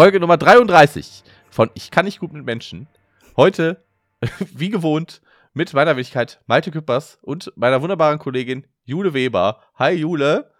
[0.00, 2.88] Folge Nummer 33 von Ich kann nicht gut mit Menschen.
[3.36, 3.84] Heute,
[4.54, 5.20] wie gewohnt,
[5.52, 9.62] mit meiner Wenigkeit Malte Küppers und meiner wunderbaren Kollegin Jule Weber.
[9.74, 10.54] Hi Jule.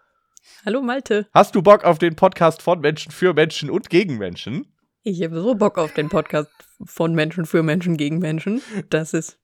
[0.63, 1.27] Hallo Malte.
[1.33, 4.67] Hast du Bock auf den Podcast von Menschen für Menschen und gegen Menschen?
[5.01, 6.51] Ich habe so Bock auf den Podcast
[6.85, 8.61] von Menschen für Menschen gegen Menschen.
[8.91, 9.39] Das ist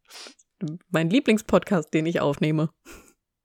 [0.92, 2.70] mein Lieblingspodcast, den ich aufnehme.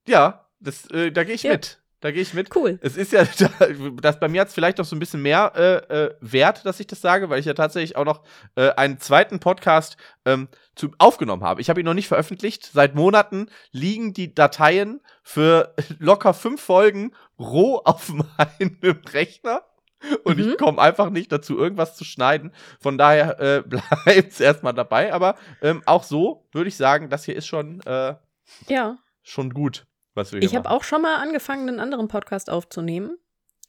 [0.07, 1.53] Ja, das, äh, da gehe ich Ja.
[1.53, 1.82] mit.
[2.03, 2.55] Da gehe ich mit.
[2.55, 2.79] Cool.
[2.83, 3.25] Es ist ja,
[4.03, 6.81] das bei mir hat es vielleicht noch so ein bisschen mehr äh, äh, Wert, dass
[6.81, 8.23] ich das sage, weil ich ja tatsächlich auch noch
[8.57, 11.61] äh, einen zweiten Podcast ähm, zu, aufgenommen habe.
[11.61, 12.69] Ich habe ihn noch nicht veröffentlicht.
[12.73, 18.79] Seit Monaten liegen die Dateien für locker fünf Folgen roh auf meinem
[19.13, 19.63] Rechner.
[20.25, 20.57] Und ich Mhm.
[20.57, 22.53] komme einfach nicht dazu, irgendwas zu schneiden.
[22.81, 25.13] Von daher äh, bleibt es erstmal dabei.
[25.15, 28.17] Aber ähm, auch so würde ich sagen, das hier ist schon, äh,
[28.67, 28.97] Ja.
[29.23, 33.17] schon gut, was wir hier Ich habe auch schon mal angefangen, einen anderen Podcast aufzunehmen,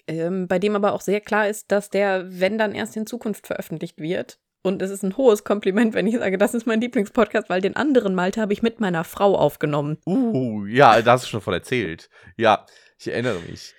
[0.08, 3.48] ähm, bei dem aber auch sehr klar ist, dass der, wenn dann erst in Zukunft
[3.48, 4.40] veröffentlicht wird.
[4.66, 7.76] Und es ist ein hohes Kompliment, wenn ich sage, das ist mein Lieblingspodcast, weil den
[7.76, 9.98] anderen Malte habe ich mit meiner Frau aufgenommen.
[10.06, 12.10] Uh, ja, da hast du schon von erzählt.
[12.38, 12.66] Ja,
[12.98, 13.74] ich erinnere mich.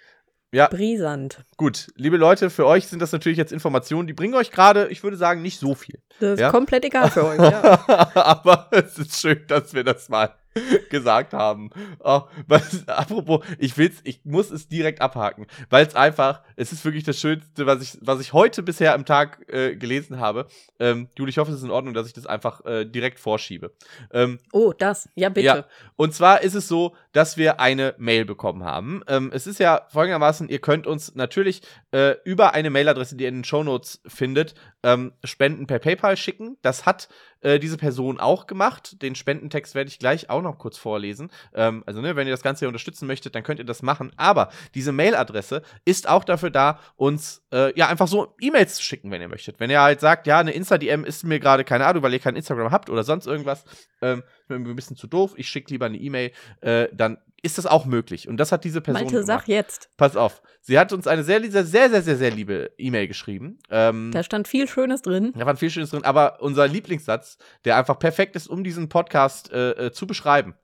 [0.52, 1.42] Ja, Brisant.
[1.56, 1.88] gut.
[1.96, 5.16] Liebe Leute, für euch sind das natürlich jetzt Informationen, die bringen euch gerade, ich würde
[5.16, 6.00] sagen, nicht so viel.
[6.20, 6.50] Das ist Ja.
[6.50, 7.40] komplett egal für euch.
[7.40, 7.82] Ja.
[8.14, 10.34] Aber es ist schön, dass wir das mal
[10.90, 11.70] gesagt haben.
[12.00, 16.84] Oh, was, apropos, ich will's, ich muss es direkt abhaken, weil es einfach, es ist
[16.84, 20.46] wirklich das Schönste, was ich, was ich heute bisher am Tag äh, gelesen habe.
[20.78, 23.72] Ähm, Juli, ich hoffe, es ist in Ordnung, dass ich das einfach äh, direkt vorschiebe.
[24.12, 25.08] Ähm, Oh, das.
[25.14, 25.46] Ja, bitte.
[25.46, 25.66] Ja.
[25.96, 29.02] Und zwar ist es so, dass wir eine Mail bekommen haben.
[29.08, 33.28] Ähm, es ist ja folgendermaßen, ihr könnt uns natürlich äh, über eine Mailadresse, die ihr
[33.28, 36.56] in den Shownotes findet, ähm, Spenden per PayPal schicken.
[36.62, 37.08] Das hat
[37.40, 39.02] äh, diese Person auch gemacht.
[39.02, 41.30] Den Spendentext werde ich gleich auch noch kurz vorlesen.
[41.54, 44.12] Ähm, also, ne, wenn ihr das Ganze hier unterstützen möchtet, dann könnt ihr das machen.
[44.16, 49.10] Aber diese Mailadresse ist auch dafür da, uns äh, ja einfach so E-Mails zu schicken,
[49.10, 49.60] wenn ihr möchtet.
[49.60, 52.36] Wenn ihr halt sagt, ja, eine Insta-DM ist mir gerade keine Ahnung, weil ihr kein
[52.36, 53.64] Instagram habt oder sonst irgendwas,
[54.02, 57.58] ähm, ist mir ein bisschen zu doof, ich schicke lieber eine E-Mail, äh, dann ist
[57.58, 58.26] das auch möglich.
[58.28, 59.48] Und das hat diese Person Malte, sag gemacht.
[59.48, 59.90] jetzt.
[59.98, 60.40] Pass auf.
[60.62, 63.58] Sie hat uns eine sehr, sehr, sehr, sehr, sehr, sehr liebe E-Mail geschrieben.
[63.70, 65.32] Ähm, Da stand viel Schönes drin.
[65.36, 69.52] da war viel Schönes drin, aber unser Lieblingssatz, der einfach perfekt ist, um diesen Podcast
[69.52, 70.54] äh, äh, zu beschreiben,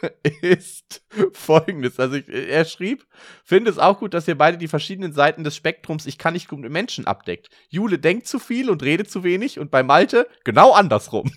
[0.40, 2.00] ist folgendes.
[2.00, 3.06] Also ich, er schrieb,
[3.44, 6.48] finde es auch gut, dass ihr beide die verschiedenen Seiten des Spektrums Ich kann nicht
[6.48, 7.50] gut mit Menschen abdeckt.
[7.68, 11.30] Jule denkt zu viel und redet zu wenig und bei Malte genau andersrum.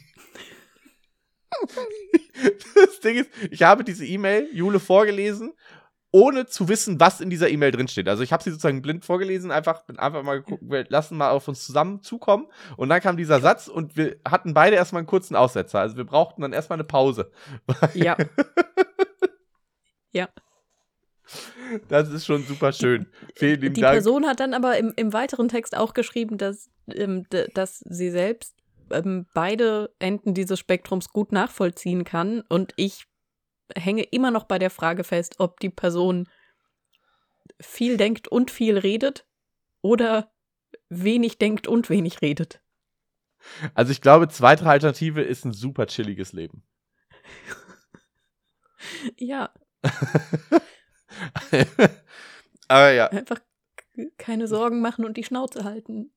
[2.75, 5.53] Das Ding ist, ich habe diese E-Mail Jule vorgelesen,
[6.13, 8.07] ohne zu wissen, was in dieser E-Mail drinsteht.
[8.07, 11.31] Also ich habe sie sozusagen blind vorgelesen, einfach, bin einfach mal geguckt, wir lassen mal
[11.31, 12.47] auf uns zusammen zukommen.
[12.77, 15.79] Und dann kam dieser Satz und wir hatten beide erstmal einen kurzen Aussetzer.
[15.79, 17.31] Also wir brauchten dann erstmal eine Pause.
[17.95, 18.15] Ja.
[20.11, 20.29] ja.
[21.87, 23.07] Das ist schon super schön.
[23.35, 23.93] Vielen lieben Die Dank.
[23.93, 27.25] Person hat dann aber im, im weiteren Text auch geschrieben, dass, ähm,
[27.55, 28.55] dass sie selbst
[28.91, 32.41] ähm, beide Enden dieses Spektrums gut nachvollziehen kann.
[32.41, 33.05] Und ich
[33.75, 36.29] hänge immer noch bei der Frage fest, ob die Person
[37.59, 39.25] viel denkt und viel redet
[39.81, 40.31] oder
[40.89, 42.61] wenig denkt und wenig redet.
[43.73, 46.63] Also ich glaube, zweite Alternative ist ein super chilliges Leben.
[49.17, 49.53] Ja,
[52.67, 53.39] Aber ja, einfach
[54.17, 56.11] keine Sorgen machen und die Schnauze halten.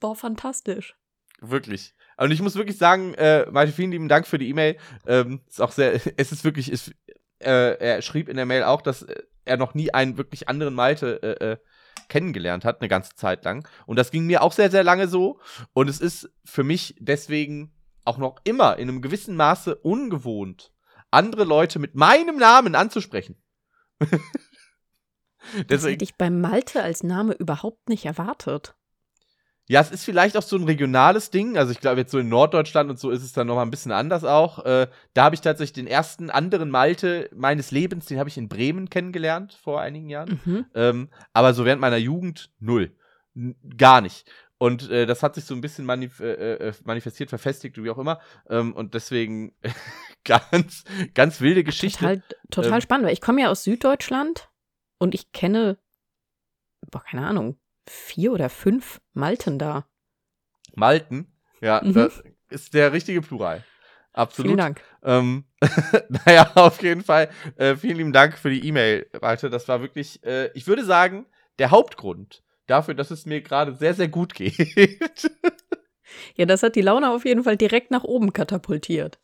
[0.00, 0.96] Boah, fantastisch.
[1.50, 1.94] Wirklich.
[2.16, 4.76] Und ich muss wirklich sagen, äh, Malte, vielen lieben Dank für die E-Mail.
[5.06, 6.92] Ähm, ist auch sehr, es ist wirklich, ist,
[7.40, 10.74] äh, er schrieb in der Mail auch, dass äh, er noch nie einen wirklich anderen
[10.74, 11.56] Malte äh, äh,
[12.08, 13.66] kennengelernt hat, eine ganze Zeit lang.
[13.86, 15.40] Und das ging mir auch sehr, sehr lange so.
[15.72, 17.72] Und es ist für mich deswegen
[18.04, 20.72] auch noch immer in einem gewissen Maße ungewohnt,
[21.10, 23.36] andere Leute mit meinem Namen anzusprechen.
[25.52, 28.74] Das Deswegen, hätte ich bei Malte als Name überhaupt nicht erwartet.
[29.66, 31.56] Ja, es ist vielleicht auch so ein regionales Ding.
[31.56, 33.70] Also ich glaube, jetzt so in Norddeutschland und so ist es dann noch mal ein
[33.70, 34.64] bisschen anders auch.
[34.64, 38.48] Äh, da habe ich tatsächlich den ersten anderen Malte meines Lebens, den habe ich in
[38.48, 40.40] Bremen kennengelernt vor einigen Jahren.
[40.44, 40.66] Mhm.
[40.74, 42.94] Ähm, aber so während meiner Jugend null.
[43.34, 44.30] N gar nicht.
[44.58, 47.98] Und äh, das hat sich so ein bisschen manif äh, äh, manifestiert, verfestigt, wie auch
[47.98, 48.20] immer.
[48.48, 49.54] Ähm, und deswegen
[50.24, 50.84] ganz,
[51.14, 52.00] ganz wilde Geschichte.
[52.00, 54.50] Total, total Ähm, spannend, weil ich komme ja aus Süddeutschland
[54.98, 55.78] und ich kenne,
[56.90, 57.58] boah, keine Ahnung,
[57.88, 59.86] vier oder fünf Malten da.
[60.74, 61.32] Malten.
[61.60, 61.92] Ja, Mhm.
[61.94, 63.64] das ist der richtige Plural.
[64.12, 64.50] Absolut.
[64.50, 64.80] Vielen Dank.
[65.02, 65.44] Ähm,
[66.26, 67.30] naja, auf jeden Fall.
[67.56, 69.50] Äh, vielen lieben Dank für die E-Mail, Malte.
[69.50, 71.26] Das war wirklich, äh, ich würde sagen,
[71.58, 75.30] der Hauptgrund dafür, dass es mir gerade sehr, sehr gut geht.
[76.36, 79.18] Ja, das hat die Laune auf jeden Fall direkt nach oben katapultiert.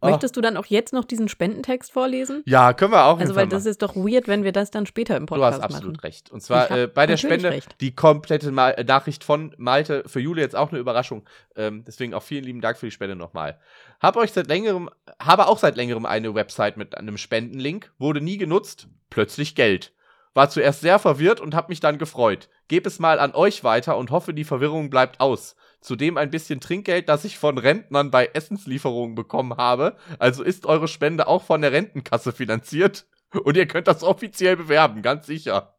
[0.00, 0.08] Oh.
[0.08, 2.42] Möchtest du dann auch jetzt noch diesen Spendentext vorlesen?
[2.46, 3.18] Ja, können wir auch.
[3.18, 5.64] Also, weil das ist doch weird, wenn wir das dann später im Du Podcast hast
[5.64, 6.00] absolut machen.
[6.00, 6.30] recht.
[6.30, 7.76] Und zwar äh, bei der Spende recht.
[7.80, 11.24] die komplette Ma äh, Nachricht von Malte für Jule jetzt auch eine Überraschung.
[11.56, 13.58] Ähm, deswegen auch vielen lieben Dank für die Spende nochmal.
[14.00, 14.90] Hab euch seit längerem,
[15.20, 19.92] habe auch seit längerem eine Website mit einem Spendenlink, wurde nie genutzt, plötzlich Geld.
[20.34, 22.50] War zuerst sehr verwirrt und hab mich dann gefreut.
[22.68, 25.56] Geb es mal an euch weiter und hoffe, die Verwirrung bleibt aus.
[25.86, 29.96] Zudem ein bisschen Trinkgeld, das ich von Rentnern bei Essenslieferungen bekommen habe.
[30.18, 33.06] Also ist eure Spende auch von der Rentenkasse finanziert.
[33.44, 35.76] Und ihr könnt das offiziell bewerben, ganz sicher.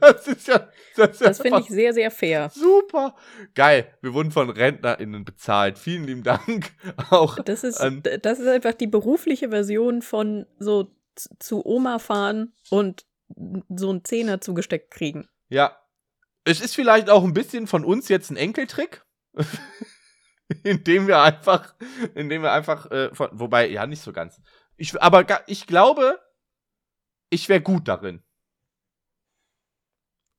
[0.00, 0.68] Das ist ja.
[0.96, 2.50] Das, Das finde ich sehr, sehr fair.
[2.52, 3.14] super.
[3.54, 3.86] Geil.
[4.02, 5.78] Wir wurden von RentnerInnen bezahlt.
[5.78, 6.72] Vielen lieben Dank.
[7.10, 7.38] Auch.
[7.38, 10.90] Das ist, Ähm, das ist einfach die berufliche Version von so
[11.38, 13.06] zu Oma fahren und
[13.74, 15.26] so einen Zehner zugesteckt kriegen.
[15.48, 15.74] Ja.
[16.44, 19.04] Es ist vielleicht auch ein bisschen von uns jetzt ein Enkeltrick.
[20.64, 21.74] indem wir einfach,
[22.14, 24.40] indem wir einfach, äh, von, wobei, ja, nicht so ganz.
[24.76, 26.20] Ich, aber ich glaube,
[27.30, 28.22] ich wäre gut darin.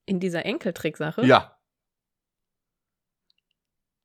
[0.05, 1.25] In dieser Enkeltricksache.
[1.25, 1.57] Ja.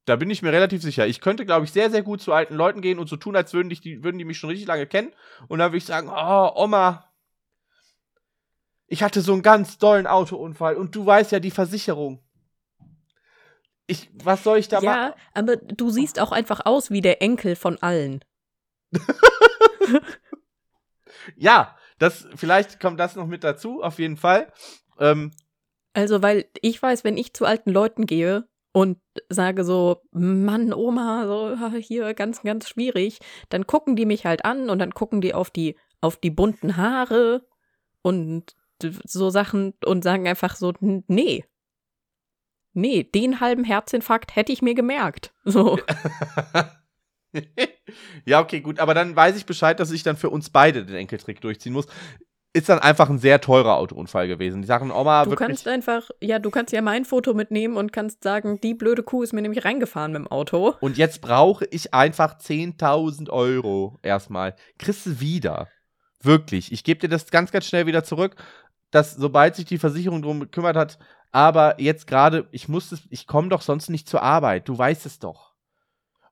[0.04, 1.06] Da bin ich mir relativ sicher.
[1.06, 3.52] Ich könnte, glaube ich, sehr, sehr gut zu alten Leuten gehen und so tun, als
[3.52, 5.12] würden, die, würden die mich schon richtig lange kennen.
[5.48, 7.07] Und dann würde ich sagen, oh, Oma,
[8.88, 12.20] ich hatte so einen ganz dollen Autounfall und du weißt ja die Versicherung.
[13.86, 15.12] Ich, was soll ich da Ja, machen?
[15.34, 18.24] aber du siehst auch einfach aus wie der Enkel von allen.
[21.36, 24.52] Ja, das, vielleicht kommt das noch mit dazu, auf jeden Fall.
[24.98, 25.32] Ähm,
[25.94, 28.98] Also, weil ich weiß, wenn ich zu alten Leuten gehe und
[29.28, 33.18] sage so, Mann, Oma, so hier ganz, ganz schwierig,
[33.48, 36.76] dann gucken die mich halt an und dann gucken die auf die, auf die bunten
[36.76, 37.46] Haare
[38.02, 38.54] und
[39.04, 41.44] so Sachen und sagen einfach so, "N- nee.
[42.74, 45.32] Nee, den halben Herzinfarkt hätte ich mir gemerkt.
[45.44, 45.78] So.
[48.24, 50.96] ja, okay, gut, aber dann weiß ich Bescheid, dass ich dann für uns beide den
[50.96, 51.86] Enkeltrick durchziehen muss.
[52.54, 54.62] Ist dann einfach ein sehr teurer Autounfall gewesen.
[54.62, 58.24] Die sagen, Oma, Du kannst einfach, ja, du kannst ja mein Foto mitnehmen und kannst
[58.24, 60.74] sagen, die blöde Kuh ist mir nämlich reingefahren mit dem Auto.
[60.80, 64.56] Und jetzt brauche ich einfach 10.000 Euro erstmal.
[64.78, 65.68] Kriegst du wieder.
[66.22, 66.72] Wirklich.
[66.72, 68.34] Ich gebe dir das ganz, ganz schnell wieder zurück,
[68.90, 70.98] dass sobald sich die Versicherung drum gekümmert hat,
[71.30, 74.68] aber jetzt gerade, ich muss es, ich komme doch sonst nicht zur Arbeit.
[74.68, 75.54] Du weißt es doch.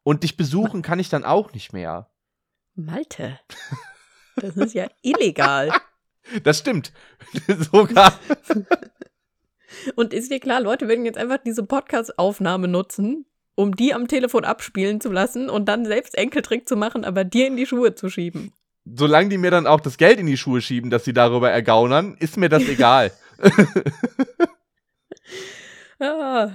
[0.02, 2.10] Und dich besuchen kann ich dann auch nicht mehr.
[2.74, 3.38] Malte.
[4.36, 5.72] Das ist ja illegal.
[6.42, 6.92] Das stimmt.
[7.72, 8.12] Sogar.
[9.94, 14.44] Und ist dir klar, Leute werden jetzt einfach diese Podcast-Aufnahme nutzen, um die am Telefon
[14.44, 18.08] abspielen zu lassen und dann selbst Enkeltrick zu machen, aber dir in die Schuhe zu
[18.10, 18.52] schieben.
[18.94, 22.16] Solange die mir dann auch das Geld in die Schuhe schieben, dass sie darüber ergaunern,
[22.20, 23.10] ist mir das egal.
[25.98, 26.50] Ah,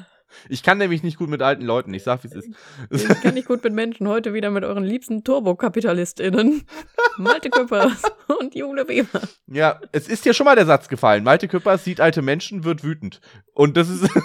[0.50, 1.94] Ich kann nämlich nicht gut mit alten Leuten.
[1.94, 2.50] Ich sag, wie es ist.
[2.90, 4.08] ich kann nicht gut mit Menschen.
[4.08, 6.64] Heute wieder mit euren liebsten TurbokapitalistInnen.
[7.18, 8.02] Malte Küppers
[8.40, 9.22] und Jule Weber.
[9.48, 11.24] Ja, es ist dir schon mal der Satz gefallen.
[11.24, 13.20] Malte Küppers sieht alte Menschen, wird wütend.
[13.54, 14.10] Und das ist.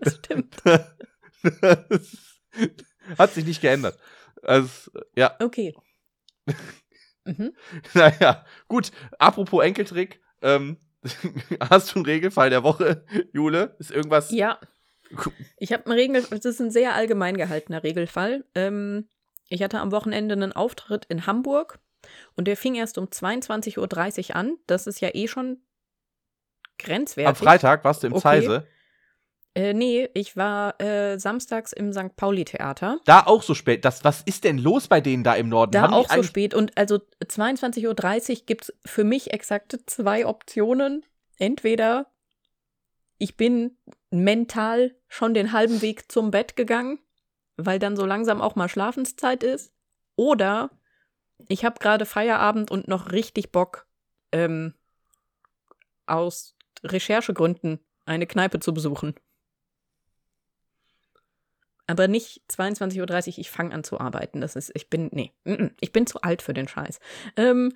[0.00, 0.56] Das stimmt.
[0.64, 2.16] das
[3.18, 3.98] hat sich nicht geändert.
[4.42, 4.70] Also,
[5.14, 5.74] ja, Okay.
[7.24, 7.54] Mhm.
[7.94, 8.44] naja.
[8.68, 10.20] Gut, apropos Enkeltrick.
[10.42, 10.78] Ähm,
[11.70, 13.76] hast du einen Regelfall der Woche, Jule?
[13.78, 14.30] Ist irgendwas.
[14.30, 14.58] Ja.
[15.58, 18.44] Ich habe einen Regel, das ist ein sehr allgemein gehaltener Regelfall.
[18.54, 19.08] Ähm,
[19.48, 21.78] ich hatte am Wochenende einen Auftritt in Hamburg
[22.34, 24.56] und der fing erst um 22.30 Uhr an.
[24.66, 25.60] Das ist ja eh schon
[26.78, 27.28] grenzwertig.
[27.28, 28.22] Am Freitag warst du im Okay.
[28.22, 28.66] Zeise.
[29.56, 32.14] Äh, nee, ich war äh, samstags im St.
[32.14, 33.00] Pauli-Theater.
[33.06, 33.86] Da auch so spät.
[33.86, 35.72] Das, was ist denn los bei denen da im Norden?
[35.72, 36.52] Da Haben auch so spät.
[36.52, 41.06] Und also 22.30 Uhr gibt es für mich exakte zwei Optionen.
[41.38, 42.12] Entweder
[43.16, 43.78] ich bin
[44.10, 46.98] mental schon den halben Weg zum Bett gegangen,
[47.56, 49.72] weil dann so langsam auch mal Schlafenszeit ist.
[50.16, 50.68] Oder
[51.48, 53.86] ich habe gerade Feierabend und noch richtig Bock,
[54.32, 54.74] ähm,
[56.04, 59.14] aus Recherchegründen eine Kneipe zu besuchen.
[61.86, 64.40] Aber nicht 22.30 Uhr, ich fange an zu arbeiten.
[64.40, 65.32] Das ist, ich bin, nee,
[65.80, 66.98] ich bin zu alt für den Scheiß.
[67.36, 67.72] Ähm,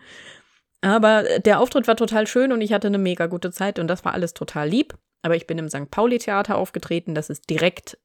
[0.81, 4.05] aber der Auftritt war total schön und ich hatte eine mega gute Zeit und das
[4.05, 4.97] war alles total lieb.
[5.23, 5.91] Aber ich bin im St.
[5.91, 7.15] Pauli-Theater aufgetreten.
[7.15, 7.99] Das ist direkt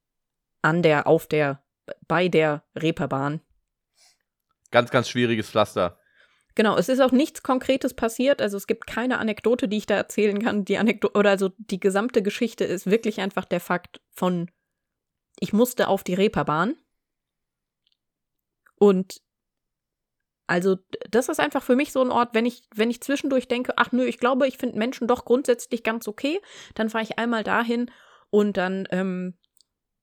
[0.62, 1.64] an der, auf der,
[2.08, 3.42] bei der Reeperbahn.
[4.72, 6.00] Ganz, ganz schwieriges Pflaster.
[6.56, 8.42] Genau, es ist auch nichts Konkretes passiert.
[8.42, 10.66] Also es gibt keine Anekdote, die ich da erzählen kann.
[10.66, 14.50] Die Anekdote, oder also die gesamte Geschichte ist wirklich einfach der Fakt von,
[15.39, 16.75] ich musste auf die Reeperbahn.
[18.77, 19.22] Und
[20.48, 20.77] also
[21.10, 23.92] das ist einfach für mich so ein Ort, wenn ich, wenn ich zwischendurch denke, ach
[23.92, 26.39] nö, ich glaube, ich finde Menschen doch grundsätzlich ganz okay,
[26.75, 27.89] dann fahre ich einmal dahin
[28.30, 29.36] und dann ähm,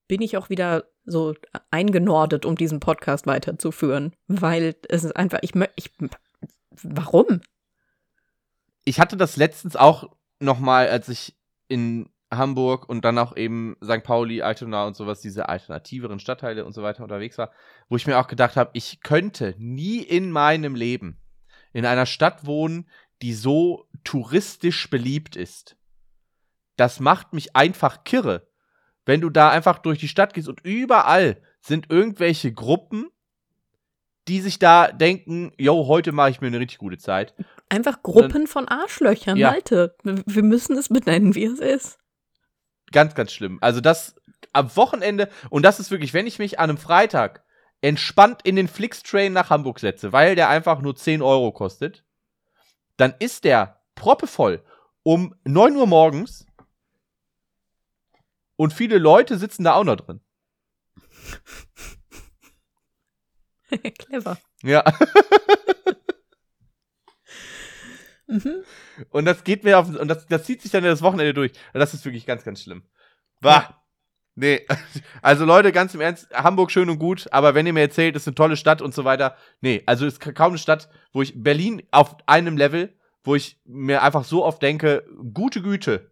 [0.07, 1.33] bin ich auch wieder so
[1.71, 5.91] eingenordet, um diesen Podcast weiterzuführen, weil es ist einfach, ich, ich
[6.81, 7.41] warum?
[8.85, 11.35] Ich hatte das letztens auch noch mal, als ich
[11.67, 14.03] in Hamburg und dann auch eben St.
[14.03, 17.51] Pauli, Altona und sowas, diese alternativeren Stadtteile und so weiter unterwegs war,
[17.89, 21.19] wo ich mir auch gedacht habe, ich könnte nie in meinem Leben
[21.73, 22.87] in einer Stadt wohnen,
[23.21, 25.75] die so touristisch beliebt ist.
[26.75, 28.47] Das macht mich einfach kirre.
[29.05, 33.09] Wenn du da einfach durch die Stadt gehst und überall sind irgendwelche Gruppen,
[34.27, 37.33] die sich da denken, yo, heute mache ich mir eine richtig gute Zeit.
[37.69, 39.51] Einfach Gruppen dann, von Arschlöchern, ja.
[39.51, 39.95] Malte.
[40.03, 41.99] Wir müssen es benennen, wie es ist.
[42.93, 43.57] Ganz, ganz schlimm.
[43.59, 44.15] Also das
[44.53, 47.43] am Wochenende, und das ist wirklich, wenn ich mich an einem Freitag
[47.81, 52.05] entspannt in den Flix-Train nach Hamburg setze, weil der einfach nur 10 Euro kostet,
[52.95, 54.63] dann ist der proppevoll
[55.01, 56.45] um 9 Uhr morgens
[58.55, 60.21] und viele Leute sitzen da auch noch drin.
[63.97, 64.37] Clever.
[64.61, 64.83] Ja.
[68.33, 68.63] mhm.
[69.09, 71.51] Und das geht mir auf, und das, das zieht sich dann das Wochenende durch.
[71.73, 72.83] Das ist wirklich ganz, ganz schlimm.
[73.41, 73.79] Bah.
[74.35, 74.65] Nee,
[75.21, 78.23] also Leute, ganz im Ernst, Hamburg schön und gut, aber wenn ihr mir erzählt, es
[78.23, 81.21] ist eine tolle Stadt und so weiter, nee, also es ist kaum eine Stadt, wo
[81.21, 86.11] ich Berlin auf einem Level, wo ich mir einfach so oft denke, gute Güte,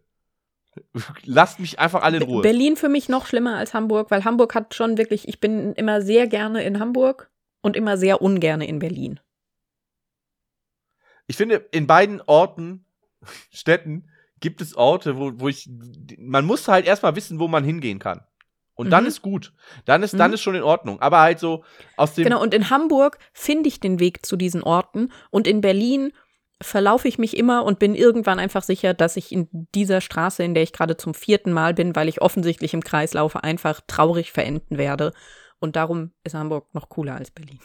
[1.24, 2.42] lasst mich einfach alle in Ruhe.
[2.42, 6.00] Berlin für mich noch schlimmer als Hamburg, weil Hamburg hat schon wirklich, ich bin immer
[6.00, 9.20] sehr gerne in Hamburg und immer sehr ungerne in Berlin.
[11.26, 12.84] Ich finde, in beiden Orten,
[13.50, 14.08] Städten,
[14.40, 15.70] gibt es Orte, wo, wo ich,
[16.18, 18.26] man muss halt erstmal wissen, wo man hingehen kann.
[18.74, 18.90] Und mhm.
[18.90, 19.52] dann ist gut.
[19.84, 20.18] Dann ist, mhm.
[20.18, 21.00] dann ist schon in Ordnung.
[21.00, 21.64] Aber halt so
[21.96, 22.24] aus dem.
[22.24, 25.12] Genau, und in Hamburg finde ich den Weg zu diesen Orten.
[25.30, 26.12] Und in Berlin
[26.60, 30.54] verlaufe ich mich immer und bin irgendwann einfach sicher, dass ich in dieser Straße, in
[30.54, 34.32] der ich gerade zum vierten Mal bin, weil ich offensichtlich im Kreis laufe, einfach traurig
[34.32, 35.12] verenden werde.
[35.58, 37.60] Und darum ist Hamburg noch cooler als Berlin.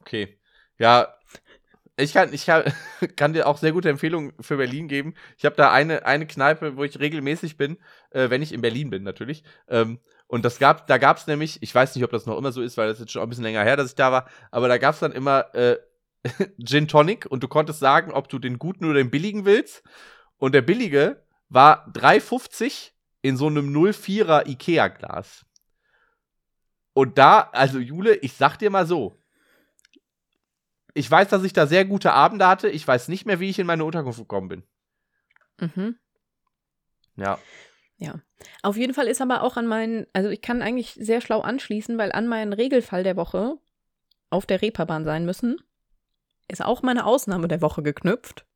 [0.00, 0.38] Okay.
[0.78, 1.14] Ja,
[2.00, 2.64] ich kann, ich kann,
[3.16, 5.14] kann, dir auch sehr gute Empfehlungen für Berlin geben.
[5.38, 7.78] Ich habe da eine, eine Kneipe, wo ich regelmäßig bin,
[8.10, 9.44] äh, wenn ich in Berlin bin, natürlich.
[9.68, 12.52] Ähm, und das gab, da gab es nämlich, ich weiß nicht, ob das noch immer
[12.52, 14.28] so ist, weil das ist jetzt schon ein bisschen länger her, dass ich da war,
[14.50, 15.76] aber da gab es dann immer äh,
[16.64, 19.82] Gin Tonic und du konntest sagen, ob du den guten oder den billigen willst.
[20.36, 22.92] Und der billige war 3,50
[23.22, 25.44] in so einem 04er Ikea-Glas.
[26.92, 29.19] Und da, also Jule, ich sag dir mal so,
[30.94, 32.68] ich weiß, dass ich da sehr gute Abende hatte.
[32.68, 34.62] Ich weiß nicht mehr, wie ich in meine Unterkunft gekommen bin.
[35.60, 35.96] Mhm.
[37.16, 37.38] Ja.
[37.98, 38.14] Ja.
[38.62, 41.98] Auf jeden Fall ist aber auch an meinen, also ich kann eigentlich sehr schlau anschließen,
[41.98, 43.58] weil an meinen Regelfall der Woche
[44.30, 45.58] auf der Reeperbahn sein müssen,
[46.48, 48.46] ist auch meine Ausnahme der Woche geknüpft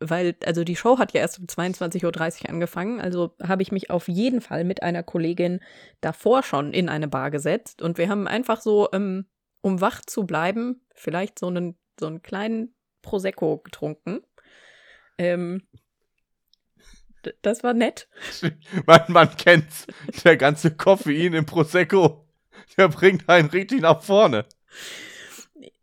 [0.00, 3.90] weil, also die Show hat ja erst um 22.30 Uhr angefangen, also habe ich mich
[3.90, 5.60] auf jeden Fall mit einer Kollegin
[6.00, 9.26] davor schon in eine Bar gesetzt und wir haben einfach so, ähm,
[9.60, 14.20] um wach zu bleiben, vielleicht so einen, so einen kleinen Prosecco getrunken.
[15.18, 15.66] Ähm,
[17.42, 18.08] das war nett.
[18.86, 19.86] Man, man kennt's.
[20.24, 22.26] Der ganze Koffein im Prosecco,
[22.78, 24.46] der bringt einen richtig nach vorne.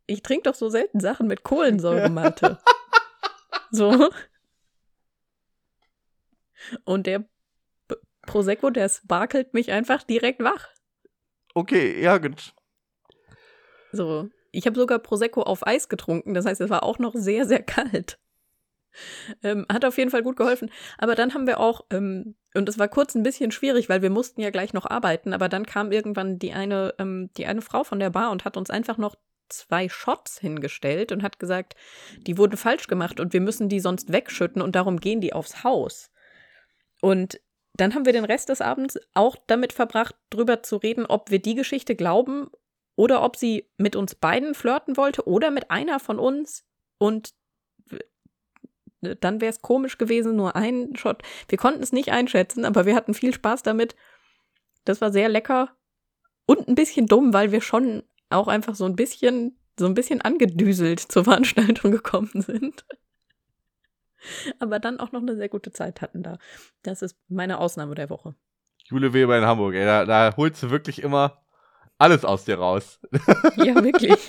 [0.07, 2.60] Ich trinke doch so selten Sachen mit Kohlensäure, Malte.
[3.69, 4.10] So.
[6.86, 7.27] Und der
[8.22, 10.69] Prosecco, der sparkelt mich einfach direkt wach.
[11.53, 12.53] Okay, ja, gut.
[13.98, 14.30] So.
[14.51, 17.62] Ich habe sogar Prosecco auf Eis getrunken, das heißt, es war auch noch sehr, sehr
[17.63, 18.18] kalt.
[19.44, 20.72] Ähm, hat auf jeden Fall gut geholfen.
[20.98, 24.10] Aber dann haben wir auch, ähm, und es war kurz ein bisschen schwierig, weil wir
[24.10, 27.84] mussten ja gleich noch arbeiten, aber dann kam irgendwann die eine, ähm, die eine Frau
[27.84, 29.16] von der Bar und hat uns einfach noch
[29.50, 31.75] zwei Shots hingestellt und hat gesagt,
[32.20, 35.63] die wurden falsch gemacht und wir müssen die sonst wegschütten und darum gehen die aufs
[35.63, 36.12] Haus.
[37.01, 37.39] Und
[37.75, 41.39] dann haben wir den Rest des Abends auch damit verbracht, drüber zu reden, ob wir
[41.39, 42.50] die Geschichte glauben
[42.98, 46.66] oder ob sie mit uns beiden flirten wollte oder mit einer von uns.
[46.98, 47.34] Und
[49.00, 51.22] dann wäre es komisch gewesen, nur ein Shot.
[51.48, 53.96] Wir konnten es nicht einschätzen, aber wir hatten viel Spaß damit.
[54.84, 55.77] Das war sehr lecker
[56.48, 60.22] und ein bisschen dumm, weil wir schon auch einfach so ein bisschen, so ein bisschen
[60.22, 62.84] angedüselt zur Veranstaltung gekommen sind.
[64.58, 66.39] Aber dann auch noch eine sehr gute Zeit hatten da.
[66.82, 68.34] Das ist meine Ausnahme der Woche.
[68.86, 71.44] Jule Weber in Hamburg, ey, da, da holst du wirklich immer
[71.98, 73.00] alles aus dir raus.
[73.58, 74.16] Ja, wirklich.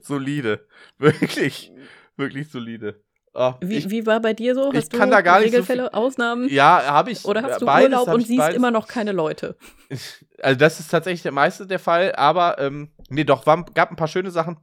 [0.00, 0.66] solide.
[0.98, 1.72] Wirklich.
[2.16, 3.02] Wirklich solide.
[3.36, 4.72] Oh, wie, ich, wie war bei dir so?
[4.72, 6.48] Hast ich kann da gar nicht Regelfälle, so Ausnahmen?
[6.48, 7.24] Ja, habe ich.
[7.24, 8.56] Oder hast du Urlaub und siehst beides.
[8.56, 9.56] immer noch keine Leute?
[10.42, 13.96] Also das ist tatsächlich der meiste der Fall, aber ähm, nee, doch, war, gab ein
[13.96, 14.58] paar schöne Sachen.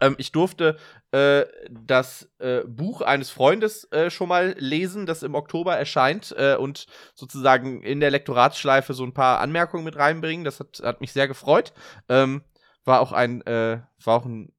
[0.00, 0.76] Ähm, ich durfte
[1.12, 6.56] äh, das äh, Buch eines Freundes äh, schon mal lesen, das im Oktober erscheint äh,
[6.56, 10.44] und sozusagen in der Lektoratsschleife so ein paar Anmerkungen mit reinbringen.
[10.44, 11.72] Das hat, hat mich sehr gefreut.
[12.08, 12.42] Ähm,
[12.84, 14.52] war auch ein, äh, war auch ein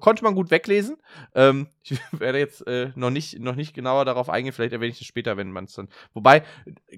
[0.00, 0.96] konnte man gut weglesen.
[1.34, 4.98] Ähm, ich werde jetzt äh, noch, nicht, noch nicht genauer darauf eingehen, vielleicht erwähne ich
[4.98, 5.88] das später, wenn man es dann.
[6.14, 6.42] Wobei,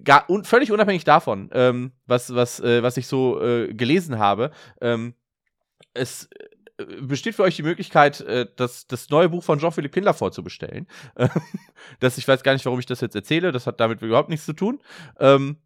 [0.04, 4.50] gar, un, völlig unabhängig davon, ähm, was, was, äh, was ich so äh, gelesen habe,
[4.80, 5.14] ähm,
[5.94, 6.28] es
[7.00, 10.86] besteht für euch die Möglichkeit, äh, das, das neue Buch von Jean-Philippe Kindler vorzubestellen.
[12.00, 14.46] das, ich weiß gar nicht, warum ich das jetzt erzähle, das hat damit überhaupt nichts
[14.46, 14.80] zu tun.
[15.18, 15.56] Ähm,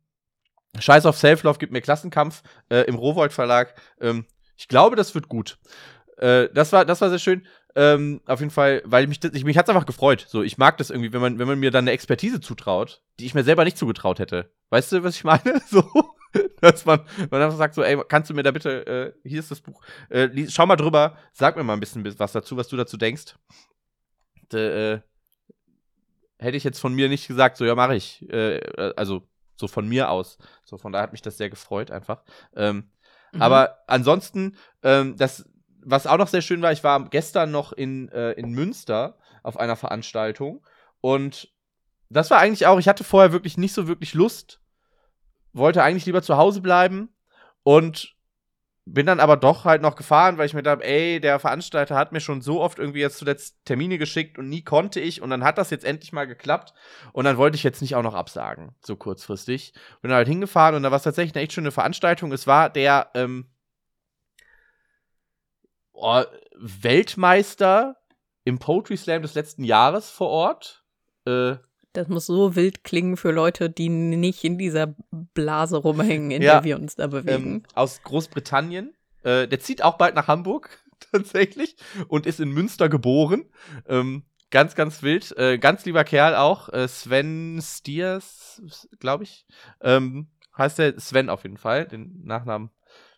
[0.79, 3.75] Scheiß auf Self-Love gibt mir Klassenkampf äh, im Rowold Verlag.
[4.01, 5.59] Ähm, ich glaube, das wird gut.
[6.19, 7.47] Äh, das war, das war sehr schön.
[7.77, 10.27] Ähm, auf jeden Fall, weil mich, das, ich, mich hat's einfach gefreut.
[10.29, 13.27] So, ich mag das irgendwie, wenn man, wenn man mir dann eine Expertise zutraut, die
[13.27, 14.51] ich mir selber nicht zugetraut hätte.
[14.71, 15.61] Weißt du, was ich meine?
[15.69, 15.85] So,
[16.61, 17.01] dass man,
[17.31, 19.83] man einfach sagt so, ey, kannst du mir da bitte, äh, hier ist das Buch,
[20.09, 23.37] äh, schau mal drüber, sag mir mal ein bisschen was dazu, was du dazu denkst.
[24.43, 25.01] Und, äh,
[26.39, 28.29] hätte ich jetzt von mir nicht gesagt, so, ja, mache ich.
[28.31, 28.61] Äh,
[28.97, 29.27] also,
[29.57, 30.39] so von mir aus.
[30.65, 32.23] So, von daher hat mich das sehr gefreut, einfach.
[32.57, 32.91] Ähm,
[33.33, 33.43] mhm.
[33.43, 35.49] Aber ansonsten, ähm, das,
[35.81, 39.59] was auch noch sehr schön war, ich war gestern noch in, äh, in Münster auf
[39.59, 40.65] einer Veranstaltung
[41.01, 41.53] und
[42.11, 44.61] das war eigentlich auch, ich hatte vorher wirklich nicht so wirklich Lust,
[45.55, 47.15] wollte eigentlich lieber zu Hause bleiben
[47.63, 48.15] und
[48.87, 52.13] bin dann aber doch halt noch gefahren, weil ich mir dachte, ey, der Veranstalter hat
[52.13, 55.43] mir schon so oft irgendwie jetzt zuletzt Termine geschickt und nie konnte ich und dann
[55.43, 56.75] hat das jetzt endlich mal geklappt
[57.13, 59.73] und dann wollte ich jetzt nicht auch noch absagen, so kurzfristig.
[60.03, 62.31] Bin halt hingefahren und da war es tatsächlich eine echt schöne Veranstaltung.
[62.33, 63.47] Es war der ähm,
[65.95, 66.23] oh,
[66.57, 67.97] Weltmeister
[68.45, 70.85] im Poetry Slam des letzten Jahres vor Ort.
[71.25, 71.57] Äh,
[71.95, 76.55] das muss so wild klingen für Leute, die nicht in dieser Blase rumhängen, in ja,
[76.55, 77.55] der wir uns da bewegen.
[77.55, 78.95] Ähm, aus Großbritannien.
[79.23, 81.77] Äh, der zieht auch bald nach Hamburg, tatsächlich,
[82.09, 83.45] und ist in Münster geboren.
[83.89, 85.37] Ähm, ganz, ganz wild.
[85.39, 86.69] Äh, ganz lieber Kerl auch.
[86.69, 88.61] Äh, Sven Stiers,
[88.99, 89.47] glaube ich.
[89.81, 91.87] Ähm, heißt der Sven auf jeden Fall.
[91.87, 92.71] Den Nachnamen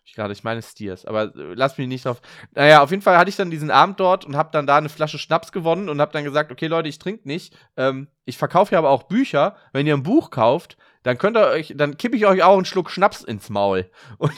[0.07, 2.21] ich gerade, ich meine Stiers, aber äh, lass mich nicht drauf.
[2.55, 4.87] Naja, auf jeden Fall hatte ich dann diesen Abend dort und habe dann da eine
[4.87, 7.53] Flasche Schnaps gewonnen und habe dann gesagt, okay Leute, ich trinke nicht.
[7.75, 9.57] Ähm, ich verkaufe ja aber auch Bücher.
[9.73, 12.65] Wenn ihr ein Buch kauft, dann könnt ihr euch, dann kippe ich euch auch einen
[12.65, 13.91] Schluck Schnaps ins Maul.
[14.17, 14.33] Und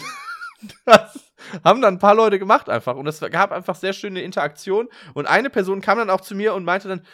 [0.86, 2.96] das haben dann ein paar Leute gemacht einfach.
[2.96, 4.90] Und es gab einfach sehr schöne Interaktion.
[5.14, 7.06] Und eine Person kam dann auch zu mir und meinte dann,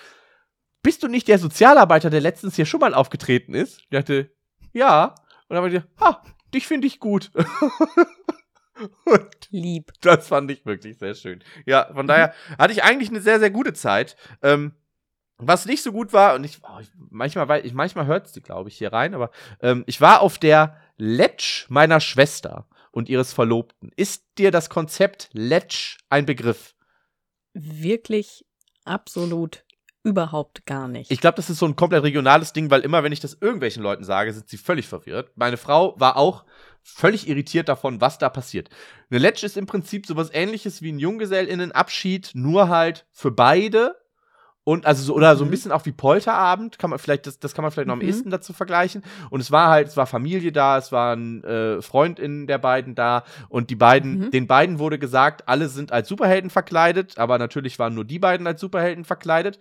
[0.81, 3.81] bist du nicht der Sozialarbeiter, der letztens hier schon mal aufgetreten ist?
[3.81, 4.31] Ich dachte,
[4.71, 5.13] ja.
[5.47, 7.31] Und dann meinte ich, ha, dich finde ich gut.
[9.05, 9.93] Und Lieb.
[10.01, 11.43] Das fand ich wirklich sehr schön.
[11.65, 14.15] Ja, von daher hatte ich eigentlich eine sehr, sehr gute Zeit.
[14.41, 14.73] Ähm,
[15.37, 18.69] was nicht so gut war, und ich, oh, ich manchmal, ich, manchmal hört sie, glaube
[18.69, 23.91] ich, hier rein, aber ähm, ich war auf der Letsch meiner Schwester und ihres Verlobten.
[23.97, 26.73] Ist dir das Konzept Letsch ein Begriff?
[27.53, 28.45] Wirklich
[28.85, 29.64] absolut
[30.05, 31.11] überhaupt gar nicht.
[31.11, 33.81] Ich glaube, das ist so ein komplett regionales Ding, weil immer, wenn ich das irgendwelchen
[33.81, 35.31] Leuten sage, sind sie völlig verwirrt.
[35.35, 36.45] Meine Frau war auch
[36.83, 38.69] völlig irritiert davon, was da passiert.
[39.09, 43.95] Eine Letsch ist im Prinzip sowas ähnliches wie ein Junggesellinnenabschied, nur halt für beide.
[44.63, 45.51] Und also so, oder so ein mhm.
[45.51, 48.07] bisschen auch wie Polterabend, kann man vielleicht, das, das kann man vielleicht noch am mhm.
[48.07, 49.03] ehesten dazu vergleichen.
[49.29, 53.23] Und es war halt, es war Familie da, es waren äh, Freundinnen der beiden da
[53.47, 54.31] und die beiden, mhm.
[54.31, 58.47] den beiden wurde gesagt, alle sind als Superhelden verkleidet, aber natürlich waren nur die beiden
[58.47, 59.59] als Superhelden verkleidet.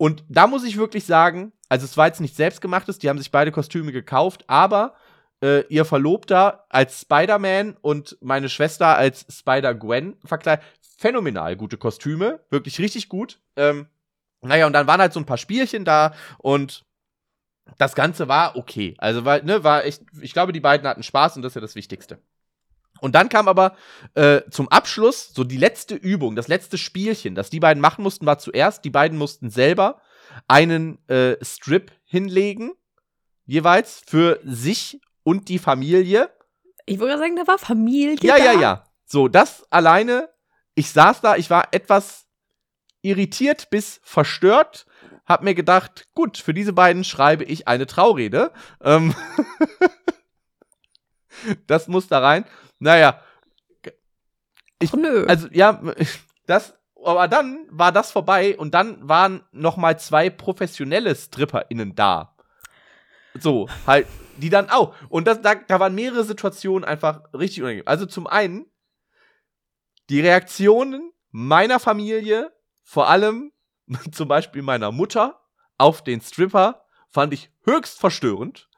[0.00, 3.30] Und da muss ich wirklich sagen, also es war jetzt nicht selbstgemachtes, die haben sich
[3.30, 4.94] beide Kostüme gekauft, aber
[5.42, 10.64] äh, ihr Verlobter als Spider-Man und meine Schwester als Spider-Gwen verkleidet.
[10.96, 13.42] Phänomenal gute Kostüme, wirklich richtig gut.
[13.56, 13.88] Ähm,
[14.40, 16.86] naja, und dann waren halt so ein paar Spielchen da und
[17.76, 18.94] das Ganze war okay.
[18.96, 21.60] Also, war, ne, war echt, ich glaube, die beiden hatten Spaß und das ist ja
[21.60, 22.22] das Wichtigste.
[23.00, 23.76] Und dann kam aber
[24.14, 28.26] äh, zum Abschluss so die letzte Übung, das letzte Spielchen, das die beiden machen mussten,
[28.26, 30.00] war zuerst, die beiden mussten selber
[30.48, 32.72] einen äh, Strip hinlegen,
[33.44, 36.30] jeweils für sich und die Familie.
[36.86, 38.16] Ich würde sagen, da war Familie.
[38.22, 38.44] Ja, da.
[38.44, 38.84] ja, ja.
[39.04, 40.28] So, das alleine,
[40.74, 42.26] ich saß da, ich war etwas
[43.02, 44.86] irritiert bis verstört,
[45.26, 48.52] hab mir gedacht, gut, für diese beiden schreibe ich eine Traurede.
[48.82, 49.14] Ähm
[51.66, 52.44] das muss da rein.
[52.80, 53.22] Naja.
[54.80, 55.26] Ich, Ach, nö.
[55.26, 55.80] Also, ja,
[56.46, 62.34] das, aber dann war das vorbei und dann waren noch mal zwei professionelle StripperInnen da.
[63.38, 64.06] So, halt,
[64.38, 64.94] die dann auch.
[65.08, 67.86] Und das, da, da waren mehrere Situationen einfach richtig unangenehm.
[67.86, 68.66] Also zum einen,
[70.08, 73.52] die Reaktionen meiner Familie, vor allem
[74.12, 75.40] zum Beispiel meiner Mutter,
[75.78, 78.68] auf den Stripper, fand ich höchst verstörend.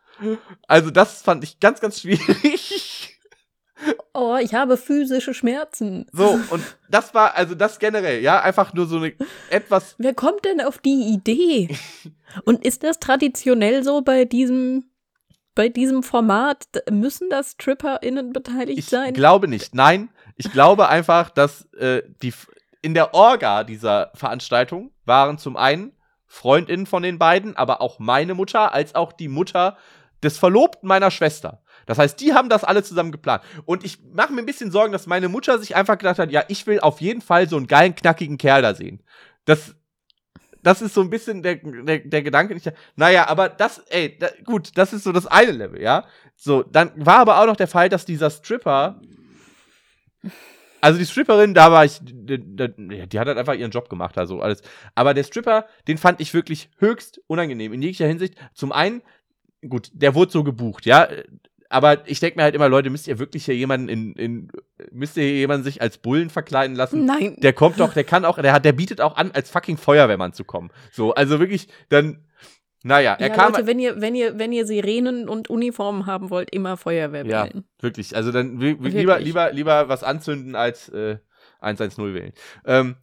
[0.68, 2.81] Also das fand ich ganz, ganz schwierig.
[4.14, 6.06] Oh, ich habe physische Schmerzen.
[6.12, 9.14] So, und das war, also das generell, ja, einfach nur so eine
[9.50, 9.94] etwas.
[9.98, 11.76] Wer kommt denn auf die Idee?
[12.44, 14.90] Und ist das traditionell so bei diesem,
[15.54, 16.64] bei diesem Format?
[16.90, 19.12] Müssen das StripperInnen beteiligt Ich sein?
[19.12, 19.74] glaube nicht.
[19.74, 22.32] Nein, ich glaube einfach, dass äh, die
[22.80, 25.92] in der Orga dieser Veranstaltung waren zum einen
[26.26, 29.76] Freundinnen von den beiden, aber auch meine Mutter, als auch die Mutter
[30.22, 31.62] des Verlobten meiner Schwester.
[31.86, 33.42] Das heißt, die haben das alle zusammen geplant.
[33.64, 36.44] Und ich mache mir ein bisschen Sorgen, dass meine Mutter sich einfach gedacht hat, ja,
[36.48, 39.02] ich will auf jeden Fall so einen geilen, knackigen Kerl da sehen.
[39.44, 39.74] Das,
[40.62, 42.54] das ist so ein bisschen der, der, der Gedanke.
[42.54, 46.06] Ich, naja, aber das, ey, da, gut, das ist so das eine Level, ja.
[46.36, 49.00] So, dann war aber auch noch der Fall, dass dieser Stripper
[50.82, 54.18] also die Stripperin, da war ich, die, die, die, hat halt einfach ihren Job gemacht,
[54.18, 54.62] also alles.
[54.96, 58.34] Aber der Stripper, den fand ich wirklich höchst unangenehm in jeglicher Hinsicht.
[58.52, 59.00] Zum einen,
[59.68, 61.06] gut, der wurde so gebucht, ja.
[61.72, 64.52] Aber ich denke mir halt immer, Leute, müsst ihr wirklich hier jemanden in, in,
[64.90, 67.04] müsst ihr hier jemanden sich als Bullen verkleiden lassen?
[67.04, 67.36] Nein.
[67.38, 70.32] Der kommt doch, der kann auch, der hat, der bietet auch an, als fucking Feuerwehrmann
[70.32, 70.70] zu kommen.
[70.90, 72.24] So, also wirklich, dann,
[72.82, 73.52] naja, er ja, kam.
[73.52, 77.44] Leute, wenn ihr, wenn ihr, wenn ihr Sirenen und Uniformen haben wollt, immer Feuerwehr ja,
[77.44, 77.64] wählen.
[77.80, 78.14] Wirklich.
[78.14, 78.94] Also dann Wirklich.
[78.94, 81.18] lieber, lieber, lieber was anzünden als äh,
[81.60, 82.32] 110 wählen.
[82.66, 82.96] Ähm,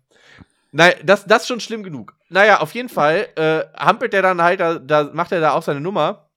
[0.71, 2.15] naja, das, das ist schon schlimm genug.
[2.29, 5.63] Naja, auf jeden Fall äh, hampelt der dann halt, da, da macht er da auch
[5.63, 6.28] seine Nummer.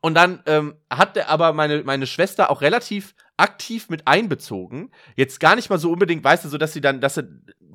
[0.00, 4.90] Und dann ähm, hat der aber meine, meine Schwester auch relativ aktiv mit einbezogen.
[5.16, 7.24] Jetzt gar nicht mal so unbedingt, weißt du, so dass sie dann, dass sie,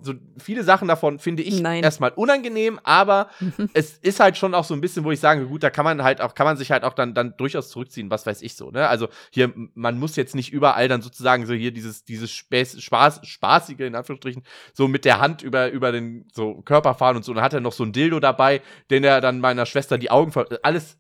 [0.02, 1.84] so viele Sachen davon finde ich Nein.
[1.84, 3.30] erstmal unangenehm, aber
[3.74, 6.04] es ist halt schon auch so ein bisschen, wo ich sage, gut, da kann man
[6.04, 8.72] halt auch, kann man sich halt auch dann, dann durchaus zurückziehen, was weiß ich so,
[8.72, 8.88] ne?
[8.88, 13.22] Also hier, man muss jetzt nicht überall dann sozusagen so hier dieses, dieses Späß, Spaß,
[13.24, 14.44] spaßige, in Anführungsstrichen,
[14.74, 17.32] so mit der Hand über, über den so Körper fahren und so.
[17.32, 20.12] Und dann hat er noch so ein Dildo dabei, den er dann meiner Schwester die
[20.12, 20.98] Augen ver alles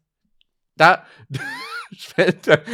[0.78, 1.06] da,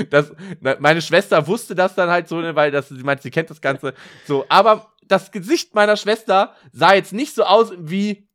[0.10, 0.32] das,
[0.80, 3.62] meine Schwester wusste das dann halt so, ne, weil das, sie meint, sie kennt das
[3.62, 3.94] Ganze
[4.26, 8.28] so, aber das Gesicht meiner Schwester sah jetzt nicht so aus wie,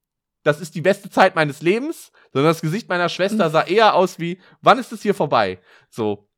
[0.43, 4.19] das ist die beste Zeit meines Lebens, sondern das Gesicht meiner Schwester sah eher aus
[4.19, 5.61] wie, wann ist es hier vorbei?
[5.89, 6.29] So.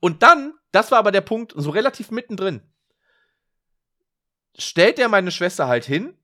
[0.00, 2.62] Und dann, das war aber der Punkt, so relativ mittendrin,
[4.56, 6.16] stellt er meine Schwester halt hin,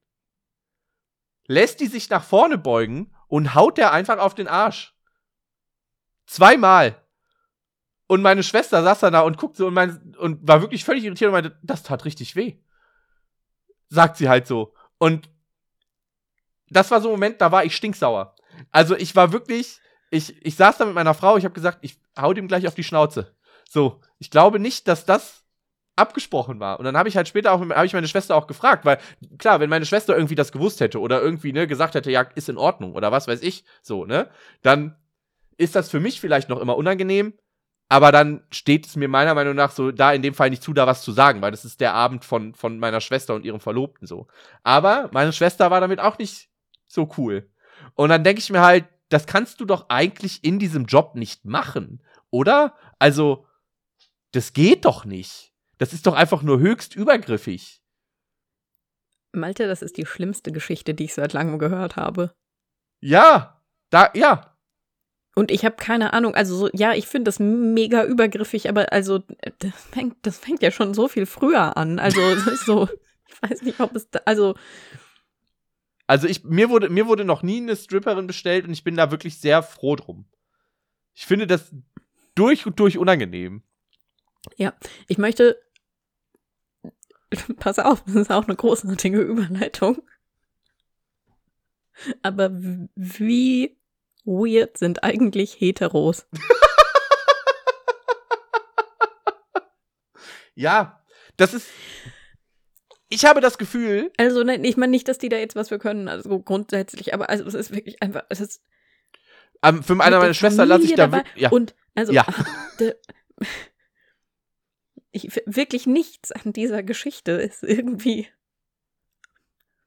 [1.47, 4.94] lässt die sich nach vorne beugen und haut der einfach auf den Arsch.
[6.27, 6.97] Zweimal.
[8.07, 11.33] Und meine Schwester saß da und guckte und, mein, und war wirklich völlig irritiert und
[11.33, 12.59] meinte, das tat richtig weh.
[13.89, 14.75] Sagt sie halt so.
[14.99, 15.31] Und
[16.69, 18.35] das war so ein Moment, da war ich stinksauer.
[18.71, 21.99] Also ich war wirklich, ich, ich saß da mit meiner Frau, ich habe gesagt, ich
[22.19, 23.35] hau dem gleich auf die Schnauze.
[23.69, 25.45] So, ich glaube nicht, dass das
[25.97, 26.79] abgesprochen war.
[26.79, 28.99] Und dann habe ich halt später auch, habe ich meine Schwester auch gefragt, weil
[29.39, 32.49] klar, wenn meine Schwester irgendwie das gewusst hätte oder irgendwie, ne, gesagt hätte, ja, ist
[32.49, 34.29] in Ordnung oder was weiß ich, so, ne,
[34.63, 34.97] dann
[35.57, 37.35] ist das für mich vielleicht noch immer unangenehm,
[37.89, 40.73] aber dann steht es mir meiner Meinung nach so da in dem Fall nicht zu,
[40.73, 43.61] da was zu sagen, weil das ist der Abend von, von meiner Schwester und ihrem
[43.61, 44.27] Verlobten so.
[44.63, 46.49] Aber meine Schwester war damit auch nicht
[46.87, 47.51] so cool.
[47.95, 51.45] Und dann denke ich mir halt, das kannst du doch eigentlich in diesem Job nicht
[51.45, 52.75] machen, oder?
[52.99, 53.47] Also,
[54.33, 55.53] das geht doch nicht.
[55.79, 57.83] Das ist doch einfach nur höchst übergriffig.
[59.33, 62.35] Malte, das ist die schlimmste Geschichte, die ich seit langem gehört habe.
[63.01, 64.54] Ja, da, ja,
[65.35, 69.21] Und ich habe keine Ahnung, also so, ja, ich finde das mega übergriffig, aber also
[69.59, 71.99] das fängt, das fängt ja schon so viel früher an.
[71.99, 72.21] Also
[72.65, 72.89] so,
[73.27, 74.55] ich weiß nicht, ob es da, also
[76.07, 79.11] Also ich, mir wurde, mir wurde noch nie eine Stripperin bestellt und ich bin da
[79.11, 80.27] wirklich sehr froh drum.
[81.15, 81.73] Ich finde das
[82.35, 83.63] durch und durch unangenehm.
[84.57, 84.75] Ja,
[85.09, 85.61] ich möchte.
[87.57, 90.03] Pass auf, das ist auch eine großartige Überleitung.
[92.23, 92.51] Aber
[92.95, 93.77] wie
[94.25, 96.27] weird sind eigentlich Heteros?
[100.57, 101.03] Ja,
[101.37, 101.69] das ist.
[103.09, 105.79] Ich habe das Gefühl, Also, nein, ich meine nicht, dass die da jetzt was für
[105.79, 108.63] können, also grundsätzlich, aber also es ist wirklich einfach, es ist
[109.63, 111.25] ähm, für eine mit meiner der Schwester lasse ich da dabei.
[111.37, 112.25] Ja, Und also Ja.
[112.81, 112.95] de-
[115.11, 118.29] ich, wirklich nichts an dieser Geschichte ist irgendwie,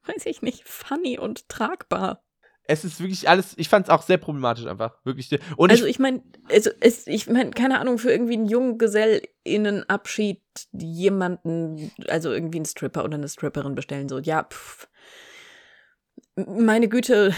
[0.04, 2.22] weiß ich nicht, funny und tragbar.
[2.70, 3.54] Es ist wirklich alles.
[3.56, 4.94] Ich fand es auch sehr problematisch einfach.
[5.02, 5.36] Wirklich.
[5.56, 11.90] Und also ich, meine, also es, ich meine, keine Ahnung, für irgendwie einen Junggesellinnenabschied jemanden,
[12.08, 14.86] also irgendwie einen Stripper oder eine Stripperin bestellen, so, ja, pff.
[16.36, 17.34] Meine Güte,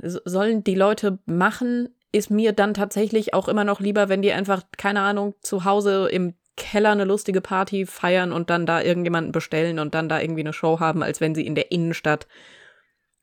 [0.00, 4.32] so- sollen die Leute machen, ist mir dann tatsächlich auch immer noch lieber, wenn die
[4.32, 9.32] einfach, keine Ahnung, zu Hause im Keller eine lustige Party feiern und dann da irgendjemanden
[9.32, 12.26] bestellen und dann da irgendwie eine Show haben, als wenn sie in der Innenstadt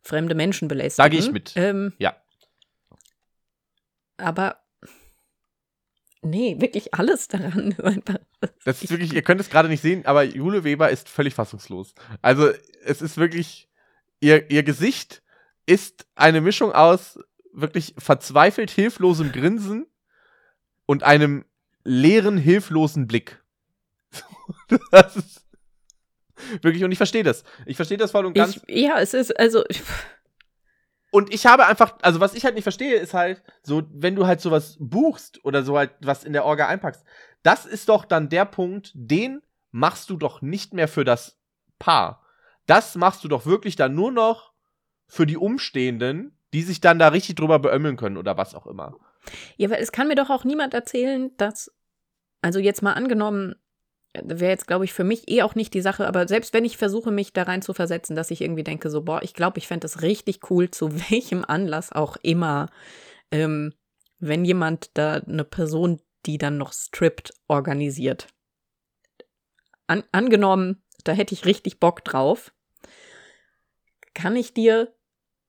[0.06, 1.04] fremde Menschen belästigen.
[1.04, 1.54] Da gehe ich mit.
[1.56, 2.16] Ähm, Ja.
[4.18, 4.62] aber
[6.22, 7.76] Nee, wirklich alles daran.
[8.64, 11.94] Das ist wirklich, ihr könnt es gerade nicht sehen, aber Jule Weber ist völlig fassungslos.
[12.24, 12.52] Also,
[12.84, 13.70] es ist wirklich,
[14.20, 15.22] ihr, ihr Gesicht
[15.68, 17.20] ist eine Mischung aus
[17.54, 19.86] wirklich verzweifelt hilflosem Grinsen
[20.88, 21.46] und einem
[21.84, 23.44] leeren, hilflosen Blick.
[24.92, 25.45] das ist
[26.62, 27.44] wirklich, und ich verstehe das.
[27.66, 28.62] Ich verstehe das voll und ganz.
[28.68, 29.64] Ich, ja, es ist, also.
[31.12, 34.28] Und ich habe einfach, also was ich halt nicht verstehe, ist halt, so, wenn du
[34.28, 37.06] halt sowas buchst oder so halt was in der Orga einpackst,
[37.42, 41.40] das ist doch dann der Punkt, den machst du doch nicht mehr für das
[41.80, 42.22] Paar.
[42.66, 44.52] Das machst du doch wirklich dann nur noch
[45.08, 48.98] für die Umstehenden, die sich dann da richtig drüber beömmeln können oder was auch immer.
[49.58, 51.72] Ja, weil es kann mir doch auch niemand erzählen, dass,
[52.42, 53.56] also jetzt mal angenommen,
[54.24, 56.78] wäre jetzt, glaube ich, für mich eh auch nicht die Sache, aber selbst wenn ich
[56.78, 59.68] versuche, mich da rein zu versetzen, dass ich irgendwie denke, so, boah, ich glaube, ich
[59.68, 62.70] fände es richtig cool, zu welchem Anlass auch immer,
[63.32, 63.74] ähm,
[64.20, 68.28] wenn jemand da eine Person, die dann noch strippt, organisiert.
[69.88, 72.52] An angenommen, da hätte ich richtig Bock drauf,
[74.14, 74.94] kann ich dir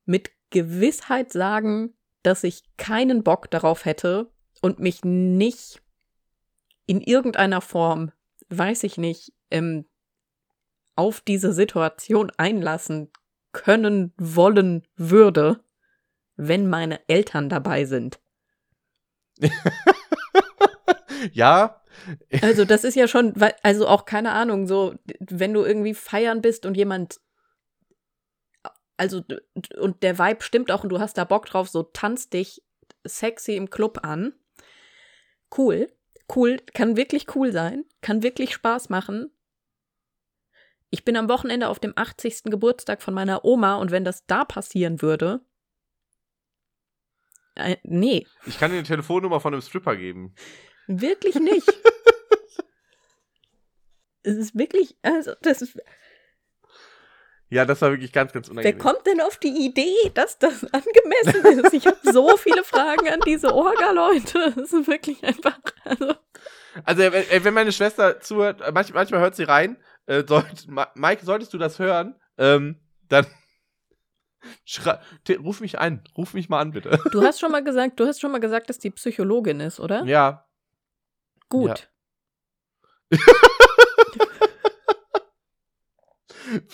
[0.04, 5.80] mit Gewissheit sagen, dass ich keinen Bock darauf hätte und mich nicht
[6.86, 8.12] in irgendeiner Form
[8.48, 9.86] weiß ich nicht, ähm,
[10.94, 13.10] auf diese Situation einlassen
[13.52, 15.62] können, wollen würde,
[16.36, 18.20] wenn meine Eltern dabei sind.
[21.32, 21.82] ja.
[22.42, 26.66] Also das ist ja schon, also auch keine Ahnung, so wenn du irgendwie feiern bist
[26.66, 27.20] und jemand,
[28.96, 29.22] also
[29.78, 32.62] und der Vibe stimmt auch und du hast da Bock drauf, so tanzt dich
[33.04, 34.34] sexy im Club an.
[35.56, 35.88] Cool
[36.34, 39.30] cool, kann wirklich cool sein, kann wirklich Spaß machen.
[40.90, 42.44] Ich bin am Wochenende auf dem 80.
[42.44, 45.40] Geburtstag von meiner Oma und wenn das da passieren würde.
[47.54, 48.26] Äh, nee.
[48.46, 50.34] Ich kann dir eine Telefonnummer von einem Stripper geben.
[50.86, 51.66] Wirklich nicht.
[54.22, 55.80] es ist wirklich, also das ist,
[57.48, 58.78] ja, das war wirklich ganz, ganz unangenehm.
[58.78, 61.74] Wer kommt denn auf die Idee, dass das angemessen ist?
[61.74, 64.52] Ich habe so viele Fragen an diese Orga-Leute.
[64.56, 65.58] Das ist wirklich einfach.
[65.84, 66.14] Also,
[66.84, 69.76] also wenn meine Schwester zuhört, manchmal, manchmal hört sie rein.
[70.06, 73.26] Äh, sollt, Mike, solltest du das hören, ähm, dann
[75.38, 77.00] ruf mich ein, ruf mich mal an, bitte.
[77.10, 80.04] Du hast schon mal gesagt, du hast schon mal gesagt, dass die Psychologin ist, oder?
[80.04, 80.46] Ja.
[81.48, 81.90] Gut.
[83.10, 83.18] Ja.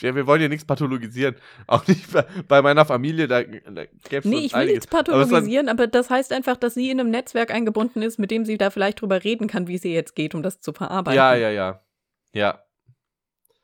[0.01, 1.37] Ja, wir wollen hier nichts pathologisieren.
[1.67, 4.75] Auch nicht bei, bei meiner Familie, da, da gäbe es Nee, ich will einiges.
[4.75, 8.31] nichts pathologisieren, aber, aber, das heißt einfach, dass sie in einem Netzwerk eingebunden ist, mit
[8.31, 10.73] dem sie da vielleicht drüber reden kann, wie es ihr jetzt geht, um das zu
[10.73, 11.17] verarbeiten.
[11.17, 11.83] Ja, ja, ja.
[12.33, 12.63] Ja.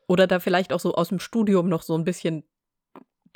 [0.07, 2.45] Oder da vielleicht auch so aus dem Studium noch so ein bisschen,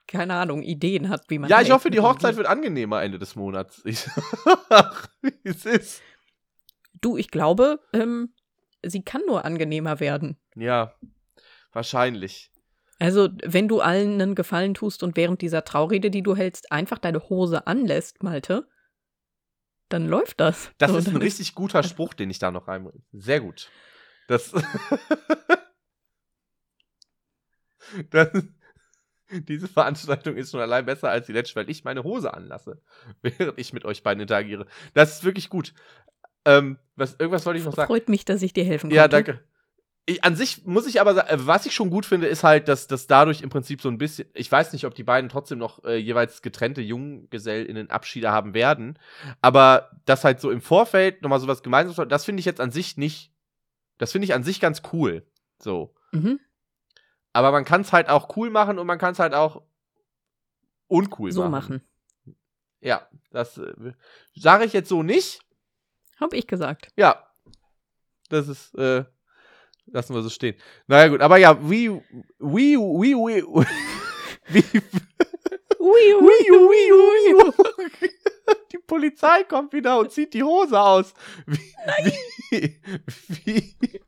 [0.07, 1.51] keine Ahnung, Ideen hat, wie man.
[1.51, 3.83] Ja, ich hoffe, die Hochzeit wird angenehmer Ende des Monats.
[3.85, 4.07] Ich,
[5.23, 6.03] wie es ist.
[7.01, 8.33] Du, ich glaube, ähm,
[8.83, 10.39] sie kann nur angenehmer werden.
[10.55, 10.95] Ja,
[11.73, 12.52] wahrscheinlich.
[12.99, 16.99] Also, wenn du allen einen Gefallen tust und während dieser Traurede, die du hältst, einfach
[16.99, 18.69] deine Hose anlässt, Malte,
[19.89, 20.71] dann läuft das.
[20.79, 23.03] Das so, ist ein richtig guter Spruch, den ich da noch reinbringe.
[23.13, 23.71] Sehr gut.
[24.29, 24.53] Das,
[28.11, 28.31] das,
[29.31, 32.81] diese Veranstaltung ist schon allein besser als die letzte, weil ich meine Hose anlasse,
[33.23, 34.67] während ich mit euch beiden interagiere.
[34.95, 35.75] Das ist wirklich gut.
[36.45, 37.89] Ähm, was, irgendwas wollte ich noch sagen.
[37.89, 38.97] Freut mich, dass ich dir helfen konnte.
[38.97, 39.41] Ja, danke
[40.05, 42.69] ich, an sich muss ich aber sagen, äh, was ich schon gut finde, ist halt,
[42.69, 45.59] dass, dass dadurch im Prinzip so ein bisschen, ich weiß nicht, ob die beiden trotzdem
[45.59, 48.99] noch äh, jeweils getrennte JunggesellInnen Abschiede haben werden,
[49.41, 52.97] aber das halt so im Vorfeld nochmal sowas gemeinsames, das finde ich jetzt an sich
[52.97, 53.33] nicht,
[53.99, 55.25] das finde ich an sich ganz cool.
[55.59, 55.95] So.
[56.11, 56.41] Mhm.
[57.33, 59.63] Aber man kann es halt auch cool machen und man kann es halt auch
[60.89, 61.51] uncool so machen.
[61.51, 61.89] So machen.
[62.81, 63.93] Ja, das äh,
[64.35, 65.41] sage ich jetzt so nicht.
[66.19, 66.89] Hab ich gesagt.
[66.97, 67.29] Ja.
[68.29, 69.05] Das ist, äh,
[69.87, 70.57] Lassen wir so stehen.
[70.87, 71.91] Naja, gut, aber ja, wie,
[72.39, 73.15] wie, wie, wie,
[74.49, 74.63] wie,
[78.01, 78.11] wie,
[78.73, 81.15] die Polizei kommt wieder und zieht die Hose aus.
[81.47, 81.75] Wie,
[82.51, 82.81] wie,
[83.45, 84.01] wie,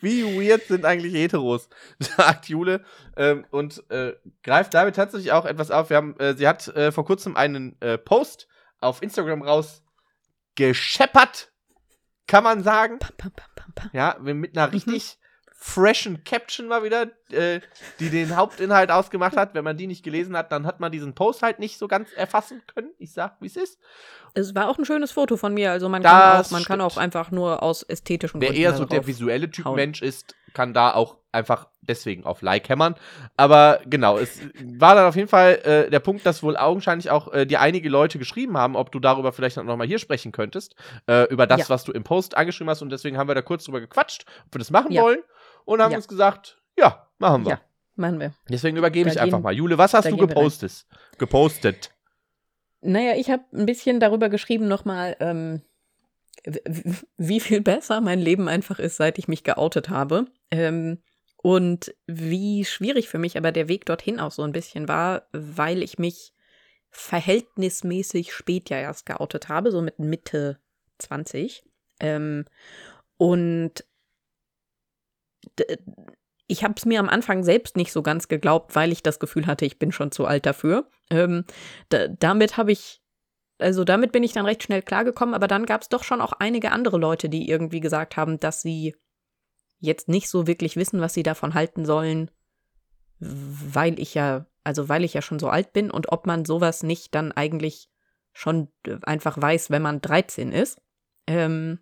[0.00, 2.84] wie weird sind eigentlich Heteros, sagt Jule
[3.16, 5.90] ähm, und äh, greift damit tatsächlich auch etwas auf.
[5.90, 8.48] Wir haben, äh, sie hat äh, vor kurzem einen äh, Post
[8.80, 9.82] auf Instagram raus
[10.54, 11.52] gescheppert,
[12.26, 12.98] kann man sagen.
[12.98, 13.55] Pam, pam, pam,
[13.92, 14.72] ja, mit einer mhm.
[14.74, 15.18] richtig
[15.58, 17.60] freshen Caption mal wieder, äh,
[17.98, 19.54] die den Hauptinhalt ausgemacht hat.
[19.54, 22.12] Wenn man die nicht gelesen hat, dann hat man diesen Post halt nicht so ganz
[22.12, 22.90] erfassen können.
[22.98, 23.78] Ich sag, wie es ist.
[24.34, 25.72] Es war auch ein schönes Foto von mir.
[25.72, 28.54] Also man, kann auch, man kann auch, einfach nur aus ästhetischen Gründen.
[28.54, 29.76] Wer eher so der visuelle Typ hauen.
[29.76, 32.94] Mensch ist, kann da auch einfach deswegen auf Like hämmern.
[33.36, 37.30] Aber genau, es war dann auf jeden Fall äh, der Punkt, dass wohl augenscheinlich auch
[37.30, 40.74] äh, dir einige Leute geschrieben haben, ob du darüber vielleicht noch mal hier sprechen könntest,
[41.08, 41.68] äh, über das, ja.
[41.68, 42.80] was du im Post angeschrieben hast.
[42.80, 45.02] Und deswegen haben wir da kurz drüber gequatscht, ob wir das machen ja.
[45.02, 45.18] wollen.
[45.66, 45.98] Und haben ja.
[45.98, 47.50] uns gesagt, ja, machen wir.
[47.50, 47.60] Ja,
[47.96, 48.32] machen wir.
[48.48, 49.52] Deswegen übergebe da ich einfach mal.
[49.52, 50.86] Jule, was hast du gepostet?
[51.18, 51.90] Gepostet.
[52.80, 55.60] Naja, ich habe ein bisschen darüber geschrieben nochmal, ähm,
[57.16, 60.26] wie viel besser mein Leben einfach ist, seit ich mich geoutet habe.
[60.50, 61.02] Ähm,
[61.38, 65.82] und wie schwierig für mich aber der Weg dorthin auch so ein bisschen war, weil
[65.82, 66.32] ich mich
[66.90, 70.58] verhältnismäßig spät ja erst geoutet habe, so mit Mitte
[70.98, 71.64] 20.
[72.00, 72.46] Ähm,
[73.16, 73.84] und
[76.46, 79.46] ich habe es mir am Anfang selbst nicht so ganz geglaubt, weil ich das Gefühl
[79.46, 80.88] hatte, ich bin schon zu alt dafür.
[81.10, 81.44] Ähm,
[81.88, 83.02] da, damit habe ich,
[83.58, 86.32] also damit bin ich dann recht schnell klargekommen, aber dann gab es doch schon auch
[86.32, 88.94] einige andere Leute, die irgendwie gesagt haben, dass sie
[89.78, 92.30] jetzt nicht so wirklich wissen, was sie davon halten sollen,
[93.18, 96.82] weil ich ja, also weil ich ja schon so alt bin und ob man sowas
[96.82, 97.88] nicht dann eigentlich
[98.32, 98.68] schon
[99.02, 100.80] einfach weiß, wenn man 13 ist.
[101.26, 101.78] Ähm,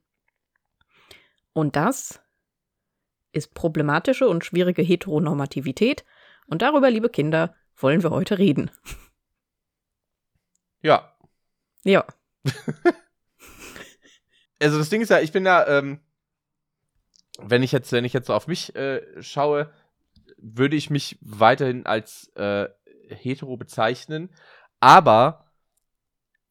[1.52, 2.20] und das
[3.32, 6.04] ist problematische und schwierige Heteronormativität.
[6.46, 8.70] Und darüber, liebe Kinder, wollen wir heute reden.
[10.82, 11.13] Ja.
[11.84, 12.04] Ja.
[14.60, 16.00] also das Ding ist ja, ich bin ja, ähm,
[17.38, 19.72] wenn ich jetzt, wenn ich jetzt so auf mich äh, schaue,
[20.38, 22.68] würde ich mich weiterhin als äh,
[23.08, 24.30] hetero bezeichnen.
[24.80, 25.46] Aber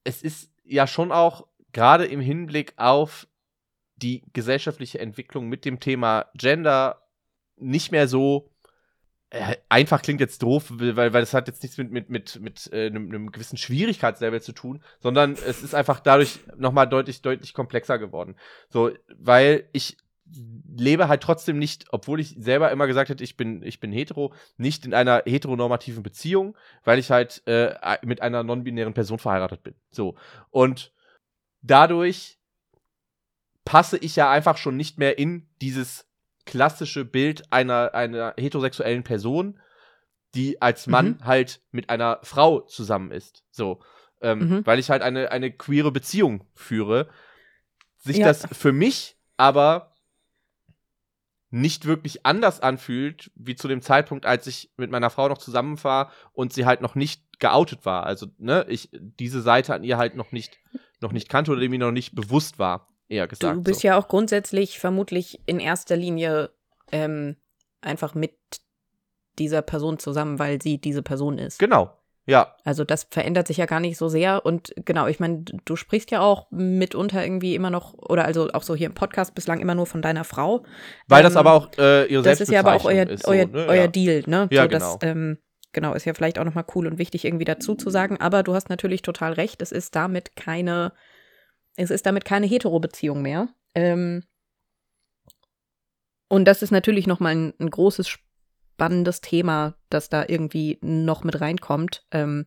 [0.03, 3.27] es ist ja schon auch gerade im Hinblick auf
[3.95, 7.07] die gesellschaftliche Entwicklung mit dem Thema Gender
[7.57, 8.52] nicht mehr so
[9.69, 12.87] einfach klingt jetzt doof, weil, weil das hat jetzt nichts mit, mit, mit, mit äh,
[12.87, 17.97] einem, einem gewissen Schwierigkeitslevel zu tun, sondern es ist einfach dadurch nochmal deutlich, deutlich komplexer
[17.97, 18.35] geworden.
[18.69, 19.97] So, weil ich
[20.75, 24.33] lebe halt trotzdem nicht, obwohl ich selber immer gesagt hätte, ich bin, ich bin hetero,
[24.57, 29.75] nicht in einer heteronormativen Beziehung, weil ich halt äh, mit einer non-binären Person verheiratet bin.
[29.91, 30.15] So.
[30.49, 30.93] Und
[31.61, 32.39] dadurch
[33.65, 36.07] passe ich ja einfach schon nicht mehr in dieses
[36.45, 39.59] klassische Bild einer, einer heterosexuellen Person,
[40.35, 41.25] die als Mann mhm.
[41.25, 43.43] halt mit einer Frau zusammen ist.
[43.51, 43.81] So.
[44.21, 44.65] Ähm, mhm.
[44.65, 47.09] Weil ich halt eine, eine queere Beziehung führe.
[47.97, 48.27] Sich ja.
[48.27, 49.93] das für mich aber
[51.49, 55.81] nicht wirklich anders anfühlt, wie zu dem Zeitpunkt, als ich mit meiner Frau noch zusammen
[55.83, 58.07] war und sie halt noch nicht geoutet war.
[58.07, 60.57] Also, ne, ich diese Seite an ihr halt noch nicht,
[60.99, 63.57] noch nicht kannte oder mir noch nicht bewusst war, eher gesagt.
[63.57, 63.87] Du bist so.
[63.87, 66.49] ja auch grundsätzlich vermutlich in erster Linie
[66.91, 67.35] ähm,
[67.81, 68.33] einfach mit
[69.39, 71.59] dieser Person zusammen, weil sie diese Person ist.
[71.59, 71.91] Genau,
[72.25, 72.55] ja.
[72.63, 74.45] Also das verändert sich ja gar nicht so sehr.
[74.45, 78.63] Und genau, ich meine, du sprichst ja auch mitunter irgendwie immer noch, oder also auch
[78.63, 80.63] so hier im Podcast bislang immer nur von deiner Frau.
[81.07, 83.45] Weil ähm, das aber auch äh, ihre Das ist ja aber auch euer, ist euer,
[83.45, 83.65] so, ne?
[83.67, 83.87] euer ja.
[83.87, 84.47] Deal, ne?
[84.51, 84.97] Ja, so, genau.
[84.97, 85.37] Das, ähm,
[85.73, 88.19] genau, ist ja vielleicht auch nochmal cool und wichtig irgendwie dazu zu sagen.
[88.21, 90.93] Aber du hast natürlich total recht, es ist damit keine,
[91.75, 93.49] es ist damit keine Hetero-Beziehung mehr.
[93.75, 94.23] Ähm,
[96.27, 101.39] und das ist natürlich nochmal ein, ein großes spannendes Thema, das da irgendwie noch mit
[101.41, 102.05] reinkommt.
[102.11, 102.45] Ähm,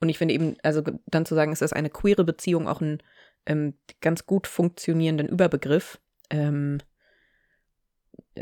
[0.00, 3.02] und ich finde eben, also dann zu sagen, es ist eine queere Beziehung auch ein
[3.46, 6.00] ähm, ganz gut funktionierenden Überbegriff.
[6.30, 6.78] Ähm,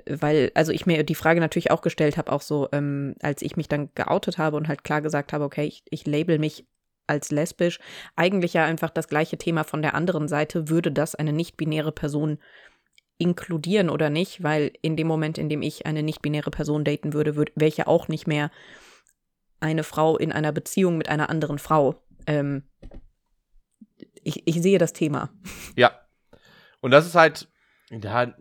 [0.09, 3.57] weil, also ich mir die Frage natürlich auch gestellt habe, auch so, ähm, als ich
[3.57, 6.67] mich dann geoutet habe und halt klar gesagt habe, okay, ich, ich label mich
[7.13, 7.79] als lesbisch,
[8.17, 12.39] eigentlich ja einfach das gleiche Thema von der anderen Seite, würde das eine nicht-binäre Person
[13.19, 17.37] inkludieren oder nicht, weil in dem Moment, in dem ich eine nicht-binäre Person daten würde,
[17.37, 18.51] wäre ich ja auch nicht mehr
[19.61, 22.03] eine Frau in einer Beziehung mit einer anderen Frau.
[22.27, 22.65] Ähm,
[24.25, 25.31] ich, ich sehe das Thema.
[25.77, 25.93] Ja.
[26.81, 27.49] Und das ist halt,
[27.91, 28.35] ja,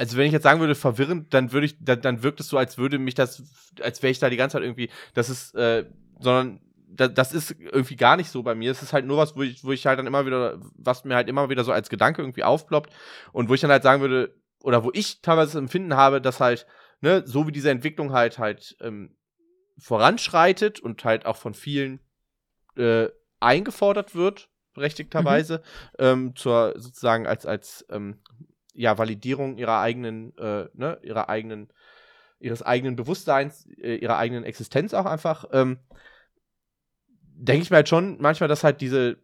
[0.00, 2.56] also wenn ich jetzt sagen würde, verwirrend, dann würde ich, dann, dann wirkt es so,
[2.56, 3.42] als würde mich das,
[3.82, 5.84] als wäre ich da die ganze Zeit irgendwie, das ist, äh,
[6.18, 6.60] sondern
[6.92, 8.70] das ist irgendwie gar nicht so bei mir.
[8.70, 11.14] Es ist halt nur was, wo ich, wo ich halt dann immer wieder, was mir
[11.14, 12.92] halt immer wieder so als Gedanke irgendwie aufploppt
[13.32, 16.40] und wo ich dann halt sagen würde, oder wo ich teilweise das Empfinden habe, dass
[16.40, 16.66] halt,
[17.00, 19.16] ne, so wie diese Entwicklung halt halt ähm,
[19.78, 22.00] voranschreitet und halt auch von vielen
[22.76, 23.08] äh,
[23.40, 25.62] eingefordert wird, berechtigterweise,
[25.98, 26.04] mhm.
[26.04, 28.18] ähm, zur sozusagen als, als ähm,
[28.74, 31.72] ja, Validierung ihrer eigenen, äh, ne, ihrer eigenen,
[32.38, 35.78] ihres eigenen Bewusstseins, äh, ihrer eigenen Existenz auch einfach, ähm,
[37.40, 39.18] denke ich mir halt schon manchmal, dass halt diese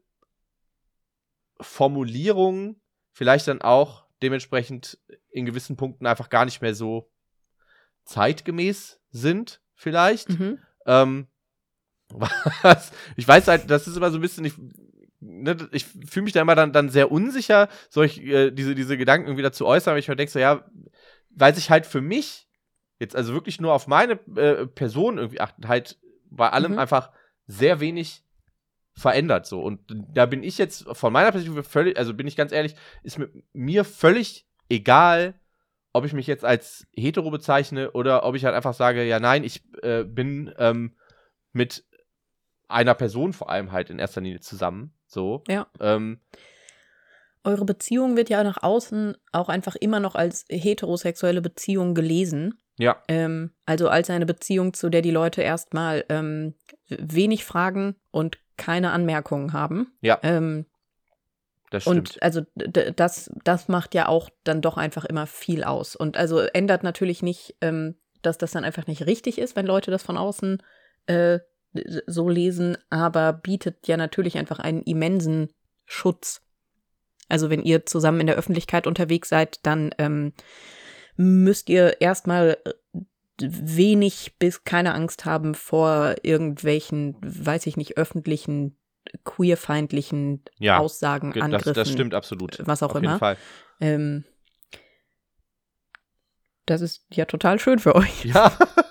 [1.61, 2.81] Formulierungen
[3.13, 4.99] vielleicht dann auch dementsprechend
[5.31, 7.11] in gewissen Punkten einfach gar nicht mehr so
[8.05, 10.31] zeitgemäß sind, vielleicht.
[10.31, 10.59] Mhm.
[10.87, 11.27] Ähm,
[12.63, 14.55] was, ich weiß halt, das ist immer so ein bisschen, ich,
[15.21, 19.27] ne, ich fühle mich da immer dann, dann sehr unsicher, solch, äh, diese, diese Gedanken
[19.27, 20.65] irgendwie dazu äußern, weil ich mir denke, so, ja,
[21.31, 22.49] weil sich halt für mich
[22.99, 25.99] jetzt also wirklich nur auf meine äh, Person irgendwie achten, halt
[26.31, 26.79] bei allem Mhm.
[26.79, 27.11] einfach
[27.47, 28.23] sehr wenig
[28.95, 29.81] verändert so und
[30.13, 33.19] da bin ich jetzt von meiner Perspektive völlig also bin ich ganz ehrlich ist
[33.53, 35.35] mir völlig egal
[35.93, 39.45] ob ich mich jetzt als hetero bezeichne oder ob ich halt einfach sage ja nein
[39.45, 40.97] ich äh, bin ähm,
[41.53, 41.85] mit
[42.69, 45.67] einer Person vor allem halt in erster Linie zusammen so Ja.
[45.81, 46.21] ähm,
[47.47, 52.59] Eure Beziehung wird ja nach außen auch einfach immer noch als heterosexuelle Beziehung gelesen.
[52.77, 56.55] Ja Ähm, also als eine Beziehung, zu der die Leute erstmal ähm,
[56.89, 59.93] wenig Fragen und keine Anmerkungen haben.
[60.01, 60.19] Ja.
[60.23, 60.67] Ähm,
[61.71, 65.97] das stimmt und also das, das macht ja auch dann doch einfach immer viel aus.
[65.97, 69.91] Und also ändert natürlich nicht, ähm, dass das dann einfach nicht richtig ist, wenn Leute
[69.91, 70.63] das von außen
[71.07, 71.41] äh,
[72.07, 75.53] so lesen, aber bietet ja natürlich einfach einen immensen
[75.85, 76.43] Schutz.
[77.29, 80.33] Also wenn ihr zusammen in der Öffentlichkeit unterwegs seid, dann ähm,
[81.17, 82.73] müsst ihr erstmal äh,
[83.41, 88.79] wenig bis keine Angst haben vor irgendwelchen, weiß ich nicht, öffentlichen
[89.25, 92.59] queerfeindlichen ja Aussagen, Ge- Das, Angriffen, das stimmt absolut.
[92.67, 93.19] was auch Auf jeden immer.
[93.19, 93.37] Fall.
[93.81, 94.25] Ähm,
[96.67, 98.25] das ist ja total schön für euch.
[98.25, 98.57] Ja.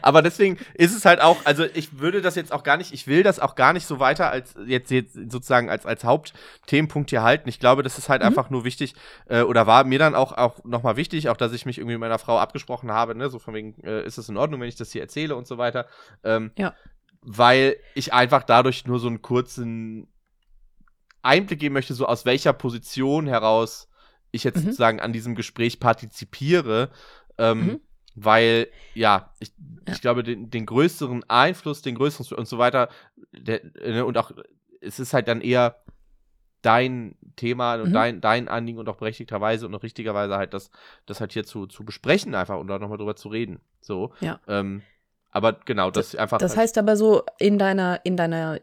[0.00, 3.06] Aber deswegen ist es halt auch, also ich würde das jetzt auch gar nicht, ich
[3.06, 7.22] will das auch gar nicht so weiter als jetzt, jetzt sozusagen als, als Hauptthemenpunkt hier
[7.22, 7.48] halten.
[7.48, 8.28] Ich glaube, das ist halt Mhm.
[8.28, 8.94] einfach nur wichtig,
[9.28, 12.00] äh, oder war mir dann auch, auch nochmal wichtig, auch dass ich mich irgendwie mit
[12.00, 14.76] meiner Frau abgesprochen habe, ne, so von wegen, äh, ist es in Ordnung, wenn ich
[14.76, 15.86] das hier erzähle und so weiter.
[16.24, 16.74] Ähm, Ja.
[17.20, 20.08] Weil ich einfach dadurch nur so einen kurzen
[21.22, 23.88] Einblick geben möchte, so aus welcher Position heraus
[24.32, 24.62] ich jetzt Mhm.
[24.62, 26.90] sozusagen an diesem Gespräch partizipiere.
[27.38, 27.80] Ähm, Mhm.
[28.14, 29.52] Weil, ja, ich,
[29.86, 29.94] Ja.
[29.94, 32.88] ich glaube, den, den größeren Einfluss, den größeren und so weiter,
[33.32, 34.32] der, ne, und auch,
[34.80, 35.76] es ist halt dann eher
[36.60, 37.92] dein Thema und Mhm.
[37.92, 40.70] dein, dein Anliegen und auch berechtigterweise und auch richtigerweise halt das,
[41.06, 43.60] das halt hier zu, zu besprechen einfach und da nochmal drüber zu reden.
[43.80, 44.12] So.
[44.20, 44.38] Ja.
[44.46, 44.82] Ähm,
[45.30, 46.38] aber genau, das einfach.
[46.38, 48.60] Das heißt aber so in deiner, in deiner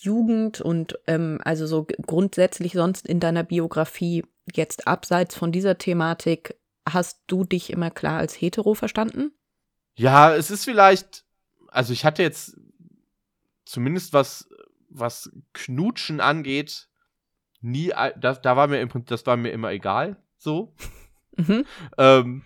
[0.00, 4.24] Jugend und ähm, also so grundsätzlich sonst in deiner Biografie,
[4.54, 6.56] jetzt abseits von dieser Thematik,
[6.88, 9.32] hast du dich immer klar als hetero verstanden?
[9.94, 11.24] Ja, es ist vielleicht,
[11.68, 12.56] also ich hatte jetzt
[13.64, 14.48] zumindest was,
[14.88, 16.88] was Knutschen angeht,
[17.60, 20.74] nie, da, da war mir im Prinzip, das war mir immer egal, so.
[21.34, 21.64] Mhm.
[21.96, 22.42] Ähm,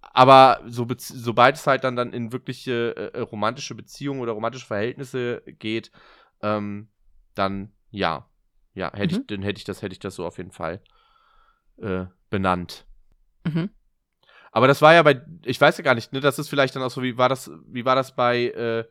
[0.00, 4.66] aber so, sobald es halt dann, dann in wirkliche äh, äh, romantische Beziehungen oder romantische
[4.66, 5.92] Verhältnisse geht,
[6.40, 6.88] ähm,
[7.34, 8.26] dann ja.
[8.74, 9.20] Ja, hätte Mhm.
[9.20, 10.80] ich, dann hätte ich das, hätte ich das so auf jeden Fall
[11.76, 12.86] äh, benannt.
[13.44, 13.70] Mhm.
[14.52, 16.82] Aber das war ja bei, ich weiß ja gar nicht, ne, das ist vielleicht dann
[16.82, 18.84] auch so, wie war das, wie war das bei, äh,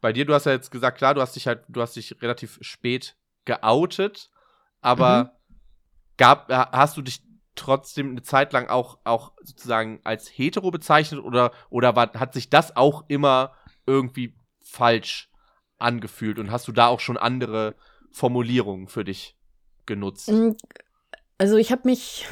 [0.00, 0.26] bei dir?
[0.26, 3.16] Du hast ja jetzt gesagt, klar, du hast dich halt, du hast dich relativ spät
[3.46, 4.30] geoutet,
[4.82, 5.38] aber
[6.18, 7.22] gab, ha- hast du dich
[7.54, 12.50] trotzdem eine Zeit lang auch, auch sozusagen als hetero bezeichnet oder, oder war, hat sich
[12.50, 13.54] das auch immer
[13.86, 15.30] irgendwie falsch
[15.78, 17.74] angefühlt und hast du da auch schon andere
[18.12, 19.36] Formulierungen für dich
[19.86, 20.28] genutzt?
[20.28, 20.50] Mm,
[21.38, 22.26] Also ich habe mich,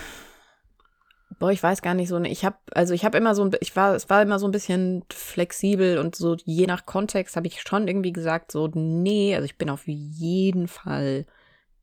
[1.38, 3.50] boah, ich weiß gar nicht so, ne, ich habe, also ich habe immer so, ein,
[3.60, 7.46] ich war, es war immer so ein bisschen flexibel und so je nach Kontext habe
[7.46, 11.26] ich schon irgendwie gesagt so, nee, also ich bin auf jeden Fall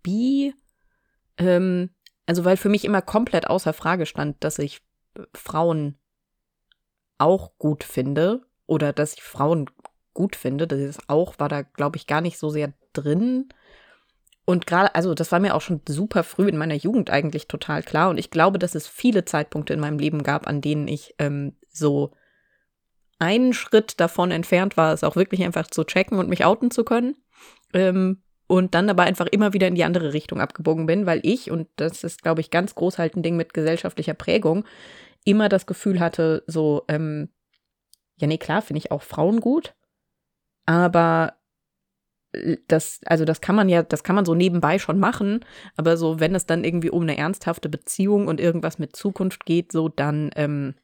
[0.04, 0.54] bi.
[1.38, 1.90] Ähm,
[2.26, 4.82] also weil für mich immer komplett außer Frage stand, dass ich
[5.16, 5.98] äh, Frauen
[7.18, 9.70] auch gut finde oder dass ich Frauen
[10.14, 13.50] gut finde, das ist auch, war da glaube ich gar nicht so sehr drin.
[14.46, 17.84] Und gerade, also das war mir auch schon super früh in meiner Jugend eigentlich total
[17.84, 18.10] klar.
[18.10, 21.56] Und ich glaube, dass es viele Zeitpunkte in meinem Leben gab, an denen ich ähm,
[21.70, 22.12] so
[23.20, 26.84] einen Schritt davon entfernt war, es auch wirklich einfach zu checken und mich outen zu
[26.84, 27.16] können.
[27.74, 31.52] Ähm, und dann aber einfach immer wieder in die andere Richtung abgebogen bin, weil ich,
[31.52, 34.66] und das ist, glaube ich, ganz groß halt ein Ding mit gesellschaftlicher Prägung,
[35.24, 37.30] immer das Gefühl hatte, so, ähm,
[38.18, 39.74] ja, nee, klar, finde ich auch Frauen gut,
[40.66, 41.36] aber
[42.68, 45.44] das, also das kann man ja, das kann man so nebenbei schon machen,
[45.76, 49.72] aber so, wenn es dann irgendwie um eine ernsthafte Beziehung und irgendwas mit Zukunft geht,
[49.72, 50.76] so dann, ähm,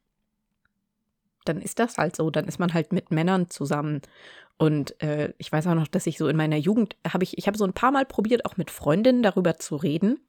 [1.46, 4.02] dann ist das halt so, dann ist man halt mit Männern zusammen.
[4.58, 7.48] Und äh, ich weiß auch noch, dass ich so in meiner Jugend habe ich, ich
[7.48, 10.20] habe so ein paar Mal probiert, auch mit Freundinnen darüber zu reden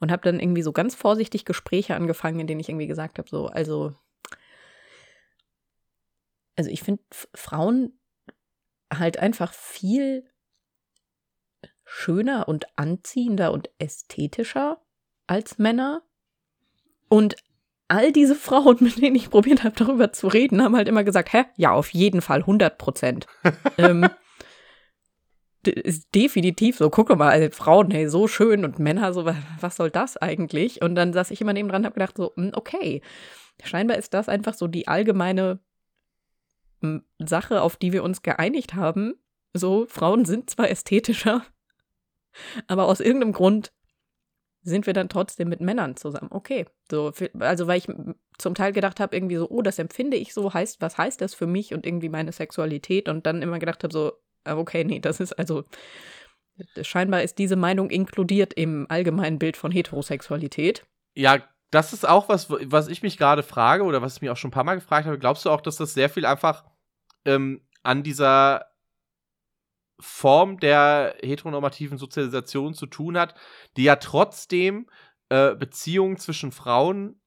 [0.00, 3.28] und habe dann irgendwie so ganz vorsichtig Gespräche angefangen, in denen ich irgendwie gesagt habe,
[3.28, 3.92] so, also,
[6.56, 7.02] also ich finde
[7.34, 7.98] Frauen
[8.90, 10.24] halt einfach viel
[11.86, 14.82] schöner und anziehender und ästhetischer
[15.26, 16.02] als Männer.
[17.08, 17.36] Und
[17.88, 21.32] all diese Frauen, mit denen ich probiert habe, darüber zu reden, haben halt immer gesagt,
[21.32, 21.44] hä?
[21.56, 23.26] Ja, auf jeden Fall, 100 Prozent.
[23.78, 24.10] ähm,
[25.64, 26.90] ist definitiv so.
[26.90, 30.82] Guck mal, also Frauen, hey, so schön und Männer, so, wa- was soll das eigentlich?
[30.82, 33.02] Und dann saß ich immer neben dran und habe gedacht, so, hm, okay.
[33.64, 35.60] scheinbar ist das einfach so die allgemeine
[37.18, 39.14] Sache, auf die wir uns geeinigt haben.
[39.54, 41.44] So, Frauen sind zwar ästhetischer,
[42.66, 43.72] aber aus irgendeinem Grund
[44.62, 46.28] sind wir dann trotzdem mit Männern zusammen.
[46.30, 46.66] Okay.
[46.90, 47.86] So, also weil ich
[48.38, 51.34] zum Teil gedacht habe, irgendwie so, oh, das empfinde ich so, heißt, was heißt das
[51.34, 54.12] für mich und irgendwie meine Sexualität und dann immer gedacht habe, so,
[54.44, 55.64] ah, okay, nee, das ist also,
[56.82, 60.84] scheinbar ist diese Meinung inkludiert im allgemeinen Bild von Heterosexualität.
[61.14, 61.38] Ja,
[61.70, 64.48] das ist auch was, was ich mich gerade frage oder was ich mich auch schon
[64.48, 65.18] ein paar Mal gefragt habe.
[65.18, 66.64] Glaubst du auch, dass das sehr viel einfach
[67.24, 68.66] ähm, an dieser
[69.98, 73.34] Form der heteronormativen Sozialisation zu tun hat,
[73.76, 74.88] die ja trotzdem
[75.28, 77.20] äh, Beziehungen zwischen Frauen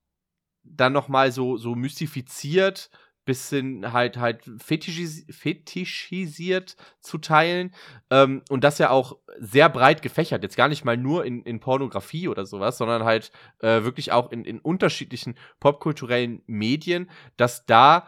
[0.64, 2.90] dann noch mal so so mystifiziert
[3.26, 7.76] bisschen halt halt fetischis fetischisiert zu teilen
[8.10, 10.42] ähm, und das ja auch sehr breit gefächert.
[10.42, 14.32] Jetzt gar nicht mal nur in, in Pornografie oder sowas sondern halt äh, wirklich auch
[14.32, 18.08] in, in unterschiedlichen popkulturellen Medien dass da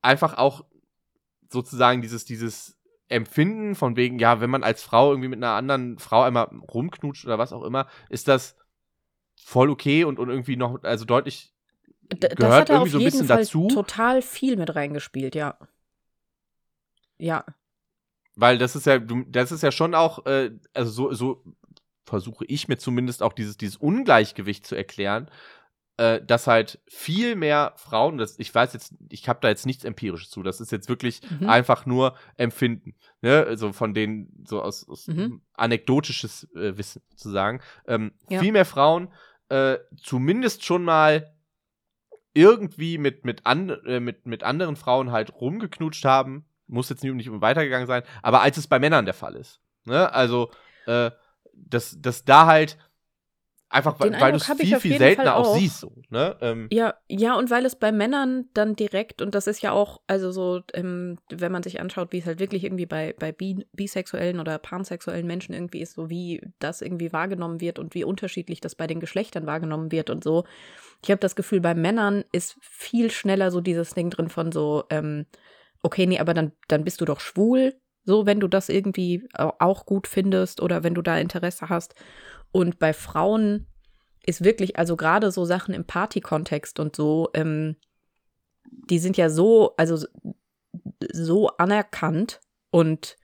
[0.00, 0.64] einfach auch
[1.50, 2.78] sozusagen dieses dieses
[3.12, 7.24] Empfinden von wegen, ja, wenn man als Frau irgendwie mit einer anderen Frau einmal rumknutscht
[7.24, 8.56] oder was auch immer, ist das
[9.36, 11.52] voll okay und, und irgendwie noch, also deutlich
[12.08, 13.68] gehört das hat irgendwie so ein bisschen Fall dazu.
[13.68, 15.56] total viel mit reingespielt, ja.
[17.18, 17.44] Ja.
[18.34, 21.44] Weil das ist ja, das ist ja schon auch, äh, also so, so
[22.04, 25.30] versuche ich mir zumindest auch dieses, dieses Ungleichgewicht zu erklären,
[26.02, 29.84] äh, dass halt viel mehr Frauen, das, ich weiß jetzt, ich habe da jetzt nichts
[29.84, 31.48] Empirisches zu, das ist jetzt wirklich mhm.
[31.48, 33.44] einfach nur Empfinden, ne?
[33.46, 35.42] also von denen so aus, aus mhm.
[35.54, 38.40] anekdotisches äh, Wissen zu sagen, ähm, ja.
[38.40, 39.12] viel mehr Frauen
[39.48, 41.36] äh, zumindest schon mal
[42.34, 47.14] irgendwie mit, mit, an, äh, mit, mit anderen Frauen halt rumgeknutscht haben, muss jetzt nicht,
[47.14, 49.60] nicht weitergegangen sein, aber als es bei Männern der Fall ist.
[49.84, 50.12] Ne?
[50.12, 50.50] Also,
[50.86, 51.12] äh,
[51.54, 52.76] dass, dass da halt
[53.72, 55.48] Einfach weil, weil du es viel, viel seltener auch.
[55.48, 55.80] auch siehst.
[55.80, 56.36] So, ne?
[56.42, 56.68] Ähm.
[56.70, 60.30] Ja, ja, und weil es bei Männern dann direkt, und das ist ja auch, also
[60.30, 64.40] so, ähm, wenn man sich anschaut, wie es halt wirklich irgendwie bei, bei bi bisexuellen
[64.40, 68.74] oder pansexuellen Menschen irgendwie ist, so wie das irgendwie wahrgenommen wird und wie unterschiedlich das
[68.74, 70.44] bei den Geschlechtern wahrgenommen wird und so.
[71.02, 74.84] Ich habe das Gefühl, bei Männern ist viel schneller so dieses Ding drin von so,
[74.90, 75.24] ähm,
[75.82, 77.72] okay, nee, aber dann, dann bist du doch schwul,
[78.04, 81.94] so, wenn du das irgendwie auch gut findest oder wenn du da Interesse hast.
[82.52, 83.66] Und bei Frauen
[84.24, 87.76] ist wirklich, also gerade so Sachen im Party-Kontext und so, ähm,
[88.64, 90.06] die sind ja so, also
[91.12, 92.40] so anerkannt
[92.70, 93.16] und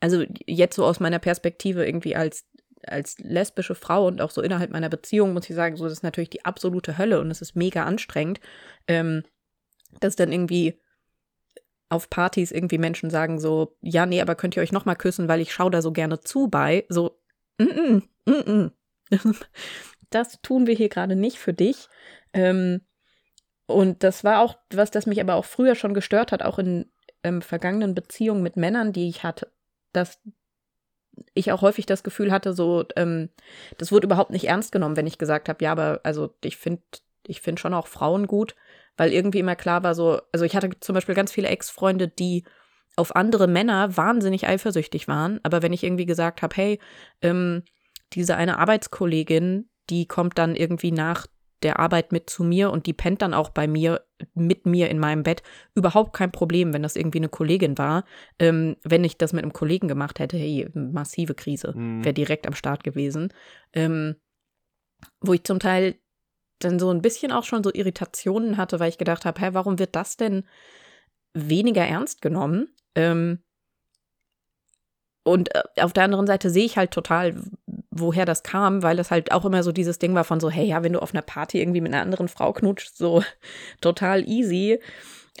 [0.00, 2.46] also jetzt so aus meiner Perspektive irgendwie als
[2.86, 6.02] als lesbische Frau und auch so innerhalb meiner Beziehung muss ich sagen, so das ist
[6.02, 8.38] natürlich die absolute Hölle und es ist mega anstrengend,
[8.86, 9.24] ähm,
[9.98, 10.80] dass dann irgendwie
[11.88, 15.28] auf Partys irgendwie Menschen sagen so, ja, nee, aber könnt ihr euch noch mal küssen,
[15.28, 17.18] weil ich schaue da so gerne zu bei, so,
[17.58, 18.72] mm -mm, mm
[20.10, 21.88] das tun wir hier gerade nicht für dich.
[22.32, 22.82] Ähm,
[23.66, 26.90] und das war auch was, das mich aber auch früher schon gestört hat, auch in
[27.24, 29.52] ähm, vergangenen Beziehungen mit Männern, die ich hatte,
[29.92, 30.20] dass
[31.34, 33.30] ich auch häufig das Gefühl hatte, so, ähm,
[33.78, 36.82] das wurde überhaupt nicht ernst genommen, wenn ich gesagt habe, ja, aber also ich finde
[37.26, 38.54] ich finde schon auch Frauen gut,
[38.96, 42.44] weil irgendwie immer klar war, so, also ich hatte zum Beispiel ganz viele Ex-Freunde, die
[42.96, 46.80] auf andere Männer wahnsinnig eifersüchtig waren, aber wenn ich irgendwie gesagt habe, hey,
[47.22, 47.62] ähm,
[48.12, 51.26] diese eine Arbeitskollegin, die kommt dann irgendwie nach
[51.62, 54.98] der Arbeit mit zu mir und die pennt dann auch bei mir, mit mir in
[54.98, 55.42] meinem Bett.
[55.74, 58.04] Überhaupt kein Problem, wenn das irgendwie eine Kollegin war.
[58.38, 62.04] Ähm, wenn ich das mit einem Kollegen gemacht hätte, hey, massive Krise, mhm.
[62.04, 63.32] wäre direkt am Start gewesen.
[63.72, 64.16] Ähm,
[65.20, 65.96] wo ich zum Teil
[66.58, 69.78] dann so ein bisschen auch schon so Irritationen hatte, weil ich gedacht habe, hä, warum
[69.78, 70.44] wird das denn
[71.34, 72.68] weniger ernst genommen?
[72.96, 73.38] Ähm,
[75.22, 77.34] und äh, auf der anderen Seite sehe ich halt total,
[77.90, 80.66] woher das kam, weil es halt auch immer so dieses Ding war von so, hey,
[80.66, 83.22] ja, wenn du auf einer Party irgendwie mit einer anderen Frau knutschst, so
[83.80, 84.80] total easy.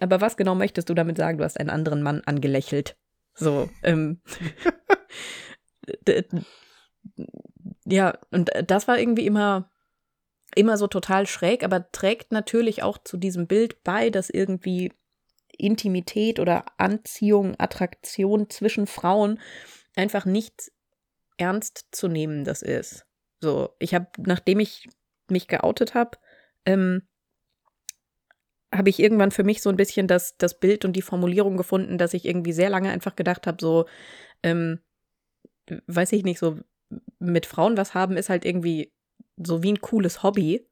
[0.00, 1.38] Aber was genau möchtest du damit sagen?
[1.38, 2.96] Du hast einen anderen Mann angelächelt.
[3.34, 4.20] So, ähm.
[7.84, 9.70] ja, und das war irgendwie immer,
[10.54, 14.92] immer so total schräg, aber trägt natürlich auch zu diesem Bild bei, dass irgendwie
[15.58, 19.40] Intimität oder Anziehung, Attraktion zwischen Frauen
[19.94, 20.72] einfach nicht
[21.38, 23.06] ernst zu nehmen das ist.
[23.40, 24.88] So, ich habe, nachdem ich
[25.28, 26.18] mich geoutet habe,
[26.64, 27.02] ähm,
[28.74, 31.98] habe ich irgendwann für mich so ein bisschen das, das Bild und die Formulierung gefunden,
[31.98, 33.86] dass ich irgendwie sehr lange einfach gedacht habe, so,
[34.42, 34.80] ähm,
[35.86, 36.58] weiß ich nicht, so
[37.18, 38.92] mit Frauen was haben ist halt irgendwie
[39.36, 40.66] so wie ein cooles Hobby.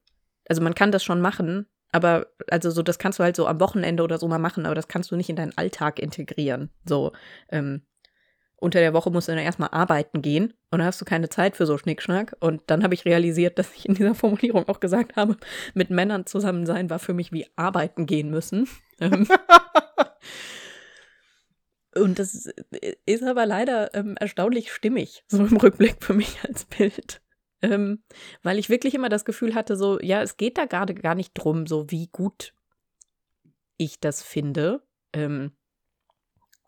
[0.47, 3.59] Also man kann das schon machen, aber also so, das kannst du halt so am
[3.59, 6.69] Wochenende oder so mal machen, aber das kannst du nicht in deinen Alltag integrieren.
[6.85, 7.13] So,
[7.49, 7.81] ähm,
[8.57, 11.57] unter der Woche musst du dann erstmal arbeiten gehen und dann hast du keine Zeit
[11.57, 12.35] für so Schnickschnack.
[12.39, 15.37] Und dann habe ich realisiert, dass ich in dieser Formulierung auch gesagt habe,
[15.73, 18.67] mit Männern zusammen sein war für mich wie arbeiten gehen müssen.
[18.99, 19.27] Ähm,
[21.95, 22.49] und das
[23.05, 27.21] ist aber leider ähm, erstaunlich stimmig, so im Rückblick für mich als Bild.
[27.61, 28.03] Ähm,
[28.43, 31.31] weil ich wirklich immer das Gefühl hatte, so, ja, es geht da gerade gar nicht
[31.33, 32.53] drum, so wie gut
[33.77, 34.81] ich das finde.
[35.13, 35.51] Ähm,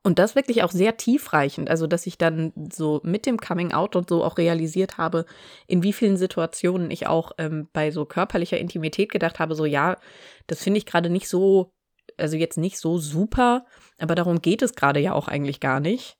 [0.08, 3.98] und das wirklich auch sehr tiefreichend, also dass ich dann so mit dem Coming Out
[3.98, 5.26] und so auch realisiert habe,
[5.68, 9.98] in wie vielen Situationen ich auch ähm, bei so körperlicher Intimität gedacht habe, so ja,
[10.48, 11.74] das finde ich gerade nicht so,
[12.16, 13.66] also jetzt nicht so super,
[13.98, 16.18] aber darum geht es gerade ja auch eigentlich gar nicht.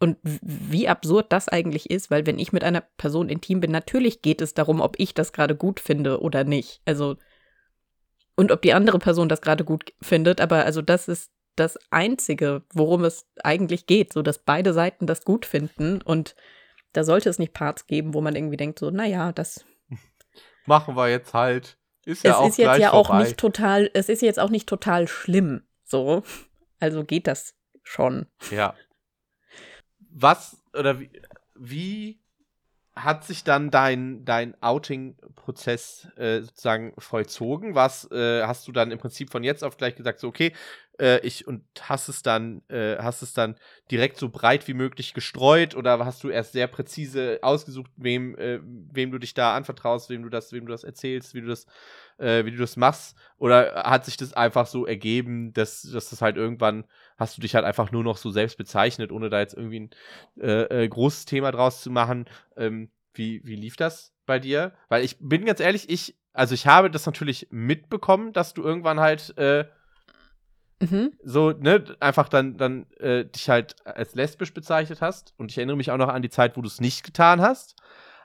[0.00, 4.22] Und wie absurd das eigentlich ist, weil wenn ich mit einer Person intim bin, natürlich
[4.22, 6.82] geht es darum, ob ich das gerade gut finde oder nicht.
[6.84, 7.16] Also
[8.36, 12.62] und ob die andere Person das gerade gut findet, aber also das ist das Einzige,
[12.72, 16.34] worum es eigentlich geht, so dass beide Seiten das gut finden und
[16.92, 19.64] da sollte es nicht Parts geben, wo man irgendwie denkt, so, naja, das
[20.66, 21.78] machen wir jetzt halt.
[22.04, 23.08] Ist ja es auch ist jetzt ja vorbei.
[23.08, 26.22] auch nicht total, es ist jetzt auch nicht total schlimm, so.
[26.80, 28.26] Also geht das schon.
[28.50, 28.74] Ja.
[30.16, 31.10] Was oder wie,
[31.54, 32.20] wie
[32.94, 37.74] hat sich dann dein, dein Outing-Prozess äh, sozusagen vollzogen?
[37.74, 40.52] Was äh, hast du dann im Prinzip von jetzt auf gleich gesagt, so okay,
[41.00, 43.56] äh, ich und hast es dann, äh, hast es dann
[43.90, 48.60] direkt so breit wie möglich gestreut oder hast du erst sehr präzise ausgesucht, wem, äh,
[48.62, 51.66] wem du dich da anvertraust, wem du das, wem du das erzählst, wie du das,
[52.18, 53.16] äh, wie du das machst?
[53.38, 56.84] Oder hat sich das einfach so ergeben, dass, dass das halt irgendwann
[57.16, 59.90] hast du dich halt einfach nur noch so selbst bezeichnet, ohne da jetzt irgendwie ein
[60.40, 62.26] äh, äh, großes Thema draus zu machen.
[62.56, 64.72] Ähm, wie, wie lief das bei dir?
[64.88, 68.98] Weil ich bin ganz ehrlich, ich, also ich habe das natürlich mitbekommen, dass du irgendwann
[68.98, 69.66] halt äh,
[70.80, 71.12] mhm.
[71.22, 75.34] so, ne, einfach dann, dann äh, dich halt als lesbisch bezeichnet hast.
[75.36, 77.76] Und ich erinnere mich auch noch an die Zeit, wo du es nicht getan hast.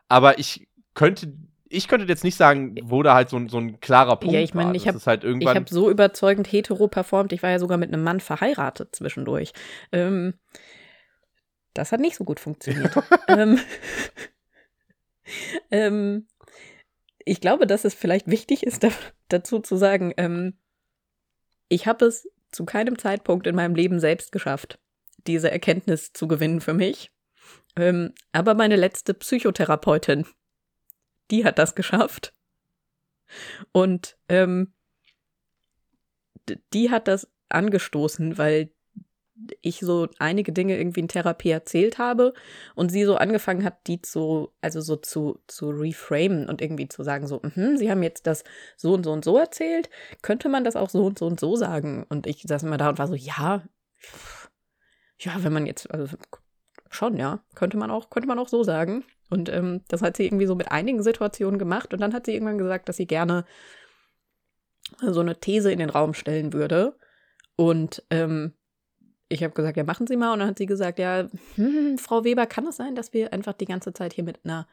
[0.07, 1.33] Aber ich könnte
[1.69, 4.41] ich könnte jetzt nicht sagen, wo da halt so ein, so ein klarer Punkt Ja,
[4.41, 7.31] ich meine, ich habe halt hab so überzeugend hetero performt.
[7.31, 9.53] Ich war ja sogar mit einem Mann verheiratet zwischendurch.
[9.91, 10.33] Ähm,
[11.75, 12.91] das hat nicht so gut funktioniert.
[13.27, 13.59] ähm,
[15.71, 16.27] ähm,
[17.23, 18.89] ich glaube, dass es vielleicht wichtig ist, da,
[19.27, 20.57] dazu zu sagen, ähm,
[21.67, 24.79] ich habe es zu keinem Zeitpunkt in meinem Leben selbst geschafft,
[25.27, 27.11] diese Erkenntnis zu gewinnen für mich.
[27.75, 30.25] Ähm, aber meine letzte Psychotherapeutin
[31.31, 32.33] die hat das geschafft.
[33.71, 34.73] Und ähm,
[36.73, 38.71] die hat das angestoßen, weil
[39.61, 42.33] ich so einige Dinge irgendwie in Therapie erzählt habe
[42.75, 47.03] und sie so angefangen hat, die zu, also so zu, zu reframen und irgendwie zu
[47.03, 48.43] sagen, so, mh, sie haben jetzt das
[48.75, 49.89] so und so und so erzählt,
[50.21, 52.05] könnte man das auch so und so und so sagen?
[52.09, 53.63] Und ich saß immer da und war so, ja,
[55.19, 56.17] ja, wenn man jetzt, also
[56.89, 59.03] schon, ja, könnte man auch, könnte man auch so sagen.
[59.29, 61.93] Und ähm, das hat sie irgendwie so mit einigen Situationen gemacht.
[61.93, 63.45] Und dann hat sie irgendwann gesagt, dass sie gerne
[65.01, 66.97] so eine These in den Raum stellen würde.
[67.55, 68.53] Und ähm,
[69.27, 70.33] ich habe gesagt, ja, machen Sie mal.
[70.33, 73.53] Und dann hat sie gesagt, ja, hm, Frau Weber, kann es sein, dass wir einfach
[73.53, 74.67] die ganze Zeit hier mit einer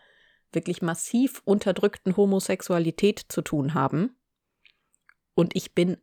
[0.53, 4.17] wirklich massiv unterdrückten Homosexualität zu tun haben?
[5.35, 5.99] Und ich bin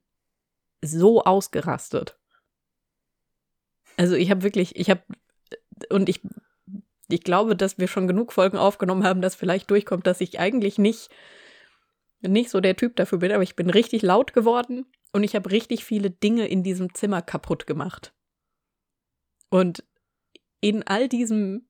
[0.82, 2.20] so ausgerastet.
[3.98, 5.02] Also ich habe wirklich, ich habe,
[5.90, 6.22] und ich
[7.10, 10.78] ich glaube, dass wir schon genug Folgen aufgenommen haben, dass vielleicht durchkommt, dass ich eigentlich
[10.78, 11.10] nicht,
[12.22, 15.52] nicht so der Typ dafür bin, aber ich bin richtig laut geworden und ich habe
[15.52, 18.14] richtig viele Dinge in diesem Zimmer kaputt gemacht.
[19.50, 19.84] Und
[20.62, 21.68] in all diesem,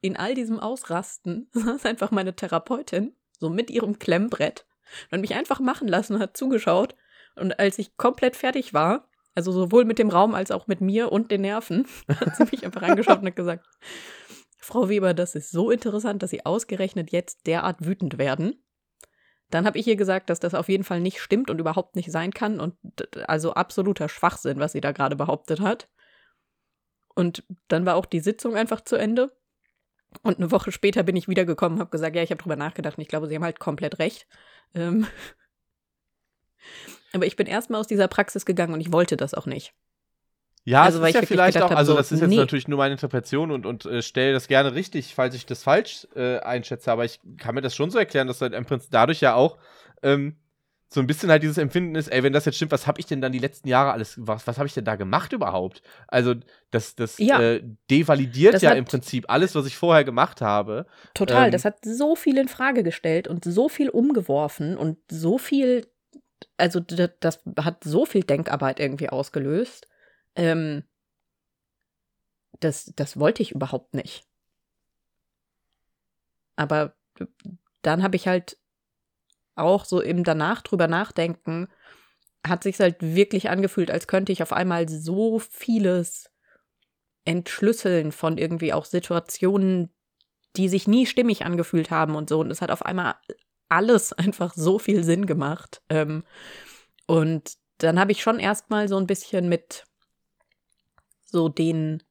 [0.00, 4.66] in all diesem Ausrasten saß einfach meine Therapeutin, so mit ihrem Klemmbrett,
[5.06, 6.94] und hat mich einfach machen lassen und hat zugeschaut.
[7.34, 9.07] Und als ich komplett fertig war,
[9.38, 12.66] also sowohl mit dem Raum als auch mit mir und den Nerven, hat sie mich
[12.66, 13.64] einfach angeschaut und hat gesagt,
[14.58, 18.60] Frau Weber, das ist so interessant, dass Sie ausgerechnet jetzt derart wütend werden.
[19.48, 22.10] Dann habe ich ihr gesagt, dass das auf jeden Fall nicht stimmt und überhaupt nicht
[22.10, 22.74] sein kann und
[23.28, 25.88] also absoluter Schwachsinn, was sie da gerade behauptet hat.
[27.14, 29.30] Und dann war auch die Sitzung einfach zu Ende.
[30.22, 32.98] Und eine Woche später bin ich wiedergekommen und habe gesagt, ja, ich habe drüber nachgedacht
[32.98, 34.26] und ich glaube, sie haben halt komplett recht.
[34.74, 35.06] Ähm
[37.12, 39.72] Aber ich bin erstmal aus dieser Praxis gegangen und ich wollte das auch nicht.
[40.64, 42.36] Ja, also, weil ist ja vielleicht auch, also das ist jetzt nee.
[42.36, 46.06] natürlich nur meine Interpretation und, und äh, stelle das gerne richtig, falls ich das falsch
[46.14, 49.22] äh, einschätze, aber ich kann mir das schon so erklären, dass halt im Prinzip dadurch
[49.22, 49.56] ja auch
[50.02, 50.36] ähm,
[50.90, 53.06] so ein bisschen halt dieses Empfinden ist, ey, wenn das jetzt stimmt, was habe ich
[53.06, 55.82] denn dann die letzten Jahre alles, was, was habe ich denn da gemacht überhaupt?
[56.06, 56.34] Also
[56.70, 57.40] das, das ja.
[57.40, 60.86] äh, devalidiert das ja im Prinzip alles, was ich vorher gemacht habe.
[61.12, 65.36] Total, ähm, das hat so viel in Frage gestellt und so viel umgeworfen und so
[65.36, 65.86] viel,
[66.58, 69.88] also das, hat so viel Denkarbeit irgendwie ausgelöst
[70.38, 70.84] ähm,
[72.60, 74.24] das, das wollte ich überhaupt nicht.
[76.56, 76.96] Aber
[77.82, 78.56] dann habe ich halt
[79.54, 81.68] auch so im danach drüber nachdenken,
[82.46, 86.30] hat sich halt wirklich angefühlt, als könnte ich auf einmal so vieles
[87.24, 89.92] entschlüsseln von irgendwie auch Situationen,
[90.56, 92.40] die sich nie stimmig angefühlt haben und so.
[92.40, 93.16] Und es hat auf einmal
[93.68, 95.82] alles einfach so viel Sinn gemacht.
[95.88, 96.24] Ähm,
[97.06, 99.84] und dann habe ich schon erstmal so ein bisschen mit
[101.24, 102.02] so den,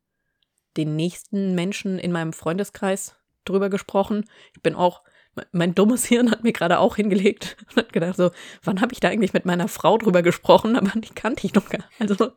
[0.77, 4.25] den nächsten Menschen in meinem Freundeskreis drüber gesprochen.
[4.55, 5.03] Ich bin auch,
[5.51, 8.31] mein dummes Hirn hat mir gerade auch hingelegt und hat gedacht, so,
[8.63, 10.75] wann habe ich da eigentlich mit meiner Frau drüber gesprochen?
[10.75, 12.01] Aber die kannte ich noch gar nicht.
[12.01, 12.31] Also,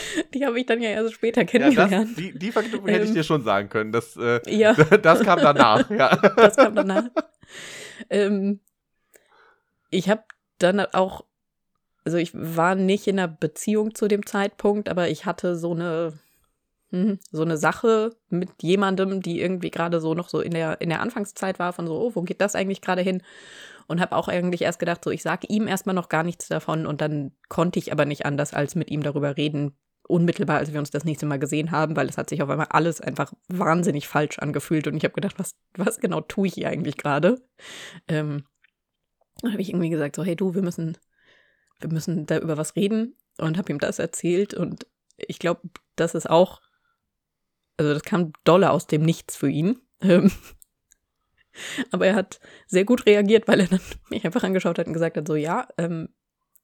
[0.34, 1.92] die habe ich dann ja erst später kennengelernt.
[1.92, 3.92] Ja, das, die, die Verknüpfung ähm, hätte ich ähm, dir schon sagen können.
[3.92, 4.72] Das, äh, ja.
[5.02, 5.88] das kam danach.
[5.90, 6.16] Ja.
[6.36, 7.04] Das kam danach.
[8.10, 8.60] Ähm,
[9.90, 10.22] ich habe
[10.58, 11.24] dann auch,
[12.04, 16.14] also ich war nicht in einer Beziehung zu dem Zeitpunkt, aber ich hatte so eine
[16.92, 20.90] hm, so eine Sache mit jemandem, die irgendwie gerade so noch so in der, in
[20.90, 23.22] der Anfangszeit war, von so, oh, wo geht das eigentlich gerade hin?
[23.92, 26.86] Und habe auch eigentlich erst gedacht, so, ich sage ihm erstmal noch gar nichts davon
[26.86, 29.76] und dann konnte ich aber nicht anders, als mit ihm darüber reden,
[30.08, 32.68] unmittelbar, als wir uns das nächste Mal gesehen haben, weil es hat sich auf einmal
[32.70, 36.68] alles einfach wahnsinnig falsch angefühlt und ich habe gedacht, was, was genau tue ich hier
[36.68, 37.40] eigentlich gerade?
[38.08, 38.44] Ähm,
[39.42, 40.98] dann habe ich irgendwie gesagt, so, hey du, wir müssen,
[41.80, 44.86] wir müssen da über was reden und habe ihm das erzählt und
[45.16, 45.60] ich glaube,
[45.96, 46.60] das ist auch
[47.76, 49.80] also das kam dolle aus dem Nichts für ihn.
[50.00, 50.32] Ähm,
[51.90, 53.80] aber er hat sehr gut reagiert, weil er dann
[54.10, 56.08] mich einfach angeschaut hat und gesagt hat, so ja, ähm,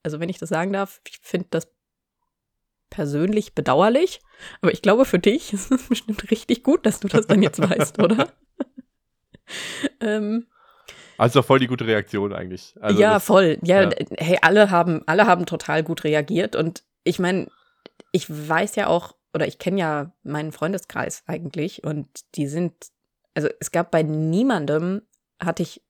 [0.02, 1.68] also wenn ich das sagen darf, ich finde das
[2.90, 4.20] persönlich bedauerlich,
[4.62, 7.60] aber ich glaube für dich ist es bestimmt richtig gut, dass du das dann jetzt
[7.60, 8.28] weißt, oder?
[10.00, 10.46] ähm,
[11.18, 12.76] also voll die gute Reaktion eigentlich.
[12.80, 13.58] Also ja, das, voll.
[13.64, 17.48] Ja, ja, hey, alle haben, alle haben total gut reagiert und ich meine,
[18.12, 22.72] ich weiß ja auch, oder ich kenne ja meinen Freundeskreis eigentlich und die sind,
[23.34, 25.02] also es gab bei niemandem,
[25.40, 25.82] hatte ich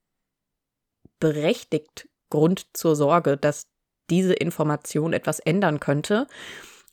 [1.20, 3.66] berechtigt Grund zur Sorge, dass
[4.10, 6.26] diese Information etwas ändern könnte.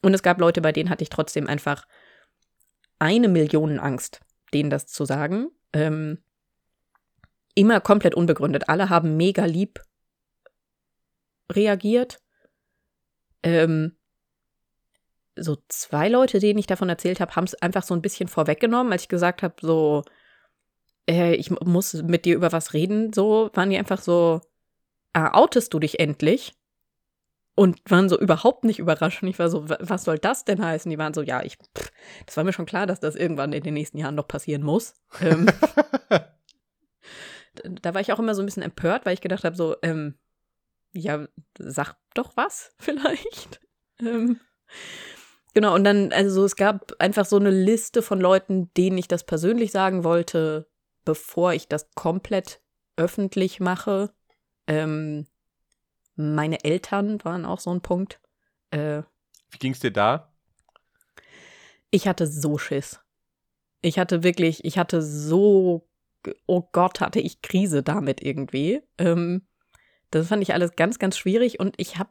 [0.01, 1.85] Und es gab Leute, bei denen hatte ich trotzdem einfach
[2.99, 4.21] eine Million Angst,
[4.53, 5.49] denen das zu sagen.
[5.73, 6.23] Ähm,
[7.55, 8.69] immer komplett unbegründet.
[8.69, 9.81] Alle haben mega lieb
[11.51, 12.21] reagiert.
[13.43, 13.97] Ähm,
[15.35, 18.91] so zwei Leute, denen ich davon erzählt habe, haben es einfach so ein bisschen vorweggenommen,
[18.91, 20.03] als ich gesagt habe, so,
[21.09, 24.41] äh, ich muss mit dir über was reden, so, waren die einfach so,
[25.13, 26.53] ah, outest du dich endlich?
[27.57, 29.23] Und waren so überhaupt nicht überrascht.
[29.23, 30.89] Und ich war so, was soll das denn heißen?
[30.89, 31.91] Die waren so, ja, ich, pff,
[32.25, 34.93] das war mir schon klar, dass das irgendwann in den nächsten Jahren noch passieren muss.
[35.21, 35.45] Ähm,
[37.63, 40.15] da war ich auch immer so ein bisschen empört, weil ich gedacht habe, so, ähm,
[40.91, 41.27] ja,
[41.57, 43.61] sag doch was, vielleicht.
[44.01, 44.41] Ähm,
[45.55, 49.23] Genau, und dann, also es gab einfach so eine Liste von Leuten, denen ich das
[49.23, 50.67] persönlich sagen wollte,
[51.05, 52.61] bevor ich das komplett
[52.97, 54.13] öffentlich mache.
[54.67, 55.27] Ähm,
[56.15, 58.19] meine Eltern waren auch so ein Punkt.
[58.71, 59.03] Äh,
[59.51, 60.33] Wie ging's dir da?
[61.91, 62.99] Ich hatte so Schiss.
[63.81, 65.87] Ich hatte wirklich, ich hatte so,
[66.45, 68.81] oh Gott, hatte ich Krise damit irgendwie.
[68.97, 69.47] Ähm,
[70.11, 72.09] das fand ich alles ganz, ganz schwierig und ich habe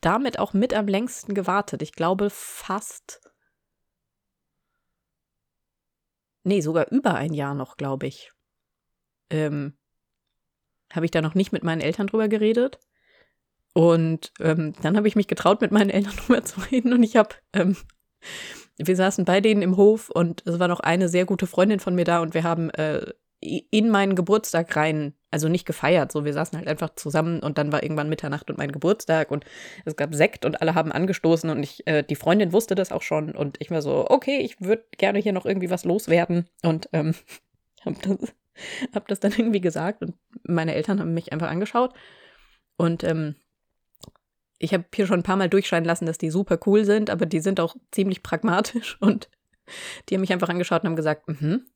[0.00, 1.82] damit auch mit am längsten gewartet.
[1.82, 3.20] Ich glaube fast.
[6.46, 8.30] Nee, sogar über ein Jahr noch, glaube ich.
[9.30, 9.76] Ähm,
[10.92, 12.78] habe ich da noch nicht mit meinen Eltern drüber geredet.
[13.74, 16.92] Und ähm, dann habe ich mich getraut, mit meinen Eltern drüber zu reden.
[16.92, 17.76] Und ich habe, ähm,
[18.78, 21.96] wir saßen bei denen im Hof und es war noch eine sehr gute Freundin von
[21.96, 26.32] mir da und wir haben äh, in meinen Geburtstag rein, also nicht gefeiert, so wir
[26.32, 29.44] saßen halt einfach zusammen und dann war irgendwann Mitternacht und mein Geburtstag und
[29.84, 33.02] es gab Sekt und alle haben angestoßen und ich, äh, die Freundin wusste das auch
[33.02, 36.88] schon und ich war so, okay, ich würde gerne hier noch irgendwie was loswerden und
[36.92, 37.14] ähm,
[37.84, 38.34] hab das,
[38.94, 41.92] hab das dann irgendwie gesagt und meine Eltern haben mich einfach angeschaut
[42.78, 43.36] und ähm,
[44.58, 47.26] ich habe hier schon ein paar Mal durchscheinen lassen, dass die super cool sind, aber
[47.26, 49.28] die sind auch ziemlich pragmatisch und
[50.08, 51.66] die haben mich einfach angeschaut und haben gesagt, mhm,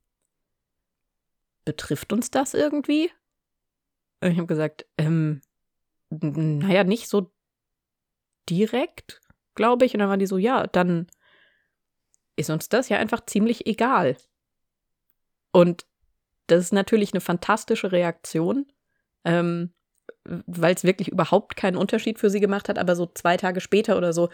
[1.70, 3.12] betrifft uns das irgendwie?
[4.20, 5.40] Und ich habe gesagt, ähm,
[6.10, 7.30] naja, nicht so
[8.48, 9.20] direkt,
[9.54, 9.94] glaube ich.
[9.94, 11.06] Und dann waren die so, ja, dann
[12.34, 14.16] ist uns das ja einfach ziemlich egal.
[15.52, 15.86] Und
[16.48, 18.66] das ist natürlich eine fantastische Reaktion,
[19.24, 19.72] ähm,
[20.24, 22.80] weil es wirklich überhaupt keinen Unterschied für sie gemacht hat.
[22.80, 24.28] Aber so zwei Tage später oder so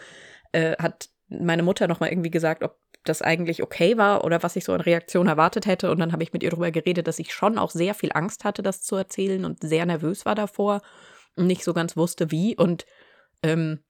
[0.53, 4.55] äh, hat meine Mutter noch mal irgendwie gesagt, ob das eigentlich okay war oder was
[4.55, 5.91] ich so in Reaktion erwartet hätte.
[5.91, 8.43] Und dann habe ich mit ihr darüber geredet, dass ich schon auch sehr viel Angst
[8.43, 10.81] hatte, das zu erzählen und sehr nervös war davor
[11.35, 12.55] und nicht so ganz wusste, wie.
[12.55, 12.85] Und
[13.43, 13.83] ähm,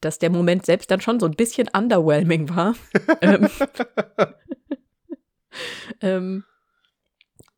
[0.00, 2.74] dass der Moment selbst dann schon so ein bisschen underwhelming war.
[3.20, 3.48] ähm,
[6.00, 6.44] ähm,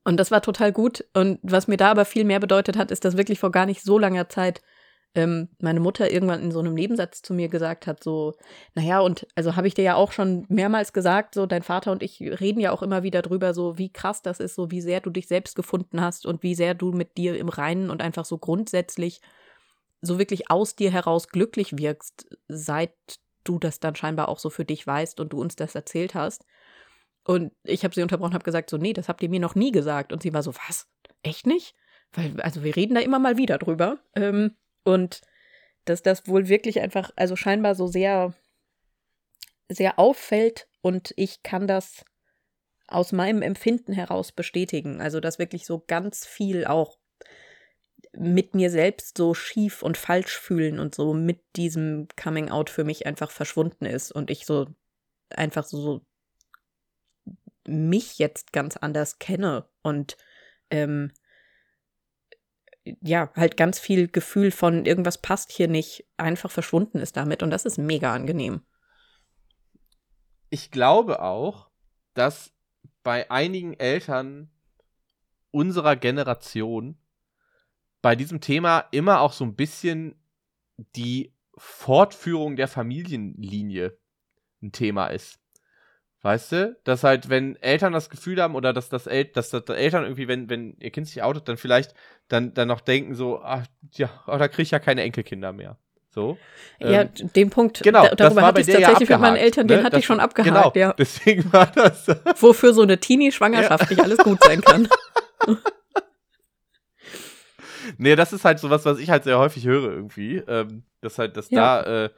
[0.04, 1.04] und das war total gut.
[1.14, 3.82] Und was mir da aber viel mehr bedeutet hat, ist, dass wirklich vor gar nicht
[3.82, 4.62] so langer Zeit
[5.16, 8.34] ähm, meine Mutter irgendwann in so einem Nebensatz zu mir gesagt hat, so,
[8.74, 12.02] naja, und also habe ich dir ja auch schon mehrmals gesagt, so dein Vater und
[12.02, 15.00] ich reden ja auch immer wieder drüber, so wie krass das ist, so wie sehr
[15.00, 18.26] du dich selbst gefunden hast und wie sehr du mit dir im Reinen und einfach
[18.26, 19.22] so grundsätzlich
[20.02, 22.92] so wirklich aus dir heraus glücklich wirkst, seit
[23.42, 26.44] du das dann scheinbar auch so für dich weißt und du uns das erzählt hast.
[27.24, 29.72] Und ich habe sie unterbrochen, habe gesagt, so, nee, das habt ihr mir noch nie
[29.72, 30.12] gesagt.
[30.12, 30.86] Und sie war so, was?
[31.22, 31.74] Echt nicht?
[32.12, 33.98] Weil, also wir reden da immer mal wieder drüber.
[34.14, 34.54] Ähm,
[34.86, 35.20] und
[35.84, 38.34] dass das wohl wirklich einfach, also scheinbar so sehr,
[39.68, 42.04] sehr auffällt und ich kann das
[42.88, 45.00] aus meinem Empfinden heraus bestätigen.
[45.00, 46.98] Also, dass wirklich so ganz viel auch
[48.12, 52.84] mit mir selbst so schief und falsch fühlen und so mit diesem Coming Out für
[52.84, 54.68] mich einfach verschwunden ist und ich so
[55.30, 56.02] einfach so
[57.66, 60.16] mich jetzt ganz anders kenne und
[60.70, 61.12] ähm,
[63.00, 67.42] ja, halt ganz viel Gefühl von irgendwas passt hier nicht, einfach verschwunden ist damit.
[67.42, 68.62] Und das ist mega angenehm.
[70.50, 71.70] Ich glaube auch,
[72.14, 72.52] dass
[73.02, 74.50] bei einigen Eltern
[75.50, 76.98] unserer Generation
[78.02, 80.14] bei diesem Thema immer auch so ein bisschen
[80.94, 83.98] die Fortführung der Familienlinie
[84.62, 85.40] ein Thema ist.
[86.26, 86.76] Weißt du?
[86.82, 90.26] Dass halt, wenn Eltern das Gefühl haben oder dass das, El dass das Eltern irgendwie,
[90.26, 91.94] wenn, wenn ihr Kind sich outet, dann vielleicht
[92.26, 95.76] dann, dann noch denken so, ach, ja, oh, da kriege ich ja keine Enkelkinder mehr.
[96.10, 96.36] So.
[96.80, 99.76] Ja, ähm, den Punkt, genau, da, darüber hatte ich tatsächlich ja mit meinen Eltern, ne?
[99.76, 100.94] den hatte das, ich schon abgehakt, genau, ja.
[100.94, 102.08] Deswegen war das.
[102.40, 103.90] Wofür so eine Teenie-Schwangerschaft ja.
[103.90, 104.88] nicht alles gut sein kann.
[107.98, 110.38] nee, das ist halt sowas, was ich halt sehr häufig höre irgendwie.
[110.48, 111.82] Ähm, dass halt, dass ja.
[111.82, 112.10] da äh,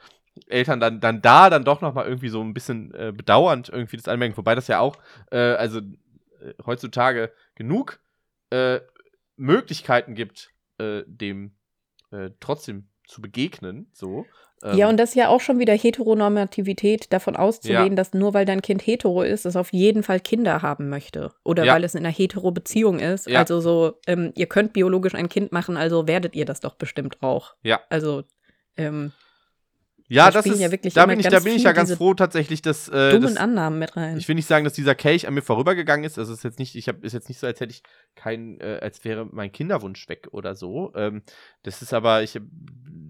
[0.46, 4.08] Eltern dann, dann da dann doch nochmal irgendwie so ein bisschen äh, bedauernd irgendwie das
[4.08, 4.36] anmerken.
[4.36, 4.96] Wobei das ja auch,
[5.30, 8.00] äh, also äh, heutzutage genug
[8.50, 8.80] äh,
[9.36, 11.56] Möglichkeiten gibt, äh, dem
[12.10, 13.90] äh, trotzdem zu begegnen.
[13.92, 14.26] So.
[14.62, 17.94] Ähm, ja, und das ist ja auch schon wieder Heteronormativität, davon auszugehen, ja.
[17.94, 21.32] dass nur weil dein Kind hetero ist, es auf jeden Fall Kinder haben möchte.
[21.44, 21.74] Oder ja.
[21.74, 23.28] weil es in einer hetero-Beziehung ist.
[23.28, 23.40] Ja.
[23.40, 27.22] Also so, ähm, ihr könnt biologisch ein Kind machen, also werdet ihr das doch bestimmt
[27.22, 27.54] auch.
[27.62, 27.80] Ja.
[27.88, 28.24] Also,
[28.76, 29.12] ähm,
[30.08, 32.14] ja, da das ist, ja wirklich da bin ich, da bin ich ja ganz froh
[32.14, 34.16] tatsächlich, dass äh, dummen das, Annahmen mit rein.
[34.16, 36.18] Ich will nicht sagen, dass dieser Kelch an mir vorübergegangen ist.
[36.18, 37.82] Also ist jetzt nicht, ich habe ist jetzt nicht so, als hätte ich
[38.14, 40.92] kein, äh, als wäre mein Kinderwunsch weg oder so.
[40.94, 41.22] Ähm,
[41.62, 42.40] das ist aber, ich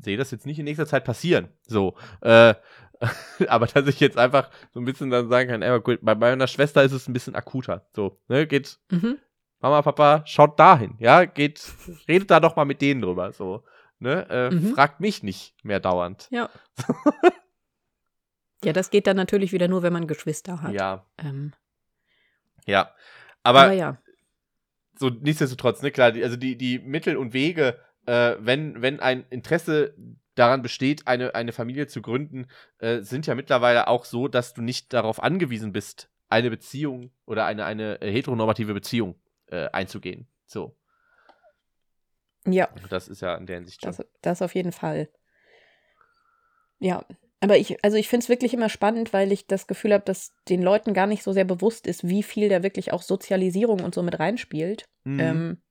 [0.01, 1.49] sehe das jetzt nicht in nächster Zeit passieren.
[1.67, 2.55] So, äh,
[3.49, 6.49] aber dass ich jetzt einfach so ein bisschen dann sagen kann, ey, gut, bei meiner
[6.49, 7.87] Schwester ist es ein bisschen akuter.
[7.95, 8.79] So, ne, geht.
[8.91, 9.19] Mhm.
[9.61, 11.61] Mama, Papa, schaut dahin, ja, geht,
[12.07, 13.65] redet da doch mal mit denen drüber, so.
[14.01, 14.27] Ne?
[14.31, 14.75] Äh, mhm.
[14.75, 16.29] Fragt mich nicht mehr dauernd.
[16.31, 16.51] Ja.
[18.65, 20.73] ja, das geht dann natürlich wieder nur, wenn man Geschwister hat.
[20.73, 21.05] Ja.
[21.19, 21.53] Ähm.
[22.67, 22.95] Ja.
[23.43, 23.99] Aber, Aber, ja.
[24.99, 29.25] so nichtsdestotrotz, ne, klar, die, also die, die Mittel und Wege, äh, wenn, wenn ein
[29.31, 29.95] Interesse
[30.35, 32.47] daran besteht, eine, eine Familie zu gründen,
[32.79, 37.47] äh, sind ja mittlerweile auch so, dass du nicht darauf angewiesen bist, eine Beziehung oder
[37.47, 40.29] eine, eine heteronormative Beziehung äh, einzugehen.
[40.47, 40.78] So.
[42.47, 42.69] Ja.
[42.91, 43.95] Das ist ja in der Hinsicht schon.
[43.95, 45.09] Das, das auf jeden Fall.
[46.79, 47.05] Ja.
[47.41, 50.33] Aber ich, also ich finde es wirklich immer spannend, weil ich das Gefühl habe, dass
[50.49, 53.95] den Leuten gar nicht so sehr bewusst ist, wie viel da wirklich auch Sozialisierung und
[53.95, 54.85] so mit reinspielt.
[55.05, 55.21] Mhm.
[55.21, 55.63] Ähm,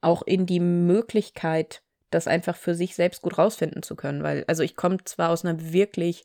[0.00, 4.22] auch in die Möglichkeit, das einfach für sich selbst gut rausfinden zu können.
[4.22, 6.24] Weil, also ich komme zwar aus einer wirklich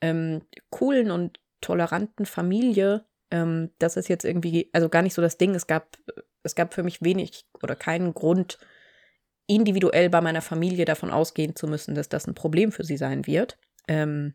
[0.00, 5.38] ähm, coolen und toleranten Familie, ähm, das ist jetzt irgendwie, also gar nicht so das
[5.38, 5.54] Ding.
[5.54, 5.96] Es gab,
[6.42, 8.58] es gab für mich wenig oder keinen Grund,
[9.48, 13.26] individuell bei meiner Familie davon ausgehen zu müssen, dass das ein Problem für sie sein
[13.26, 13.58] wird.
[13.88, 14.34] Ähm,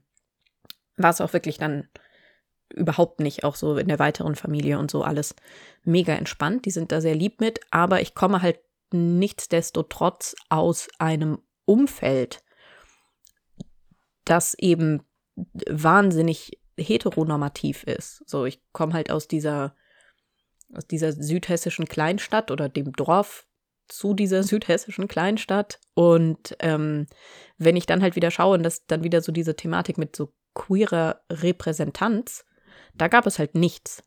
[0.97, 1.87] war es auch wirklich dann
[2.73, 5.35] überhaupt nicht, auch so in der weiteren Familie und so alles
[5.83, 6.65] mega entspannt.
[6.65, 8.59] Die sind da sehr lieb mit, aber ich komme halt
[8.91, 12.43] nichtsdestotrotz aus einem Umfeld,
[14.25, 15.03] das eben
[15.35, 18.23] wahnsinnig heteronormativ ist.
[18.25, 19.75] So, ich komme halt aus dieser,
[20.73, 23.47] aus dieser südhessischen Kleinstadt oder dem Dorf,
[23.93, 25.79] zu dieser südhessischen Kleinstadt.
[25.93, 27.07] Und ähm,
[27.57, 30.33] wenn ich dann halt wieder schaue, und das dann wieder so diese Thematik mit so
[30.53, 32.45] queerer Repräsentanz,
[32.95, 34.03] da gab es halt nichts.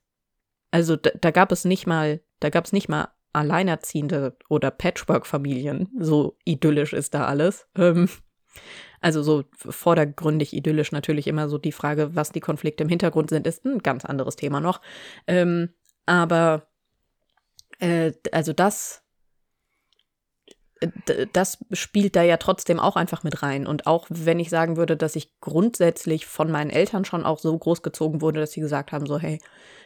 [0.70, 5.88] Also da, da gab es nicht mal, da gab es nicht mal Alleinerziehende oder Patchwork-Familien.
[5.98, 7.68] So idyllisch ist da alles.
[7.76, 8.08] Ähm,
[9.00, 13.46] also so vordergründig idyllisch natürlich immer so die Frage, was die Konflikte im Hintergrund sind,
[13.46, 14.80] ist ein ganz anderes Thema noch.
[15.26, 15.74] Ähm,
[16.06, 16.66] aber
[17.78, 19.05] äh, also das
[21.32, 23.66] das spielt da ja trotzdem auch einfach mit rein.
[23.66, 27.56] Und auch wenn ich sagen würde, dass ich grundsätzlich von meinen Eltern schon auch so
[27.56, 29.40] großgezogen wurde, dass sie gesagt haben, so, hey,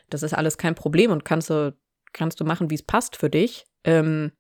[0.09, 1.77] das ist alles kein Problem und kannst du,
[2.13, 3.67] kannst du machen, wie es passt für dich.
[3.85, 4.33] Ähm,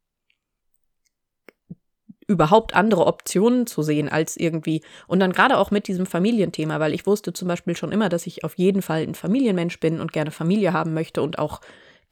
[2.26, 6.94] überhaupt andere Optionen zu sehen als irgendwie und dann gerade auch mit diesem Familienthema, weil
[6.94, 10.12] ich wusste zum Beispiel schon immer, dass ich auf jeden Fall ein Familienmensch bin und
[10.12, 11.61] gerne Familie haben möchte und auch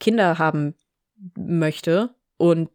[0.01, 0.75] Kinder haben
[1.37, 2.71] möchte und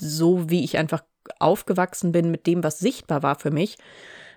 [0.00, 1.02] so wie ich einfach
[1.38, 3.76] aufgewachsen bin mit dem, was sichtbar war für mich,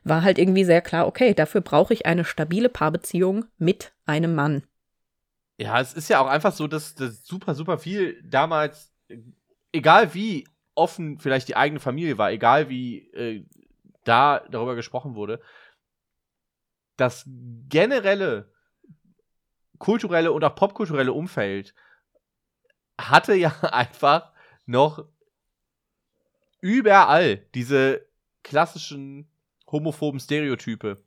[0.04, 4.64] war halt irgendwie sehr klar, okay, dafür brauche ich eine stabile Paarbeziehung mit einem Mann.
[5.58, 8.92] Ja, es ist ja auch einfach so, dass, dass super, super viel damals,
[9.72, 13.46] egal wie offen vielleicht die eigene Familie war, egal wie äh,
[14.04, 15.40] da darüber gesprochen wurde,
[16.98, 17.24] das
[17.70, 18.52] generelle
[19.78, 21.74] kulturelle und auch popkulturelle Umfeld
[23.00, 24.32] hatte ja einfach
[24.66, 25.06] noch
[26.64, 28.06] überall diese
[28.42, 29.28] klassischen
[29.70, 31.04] homophoben Stereotype.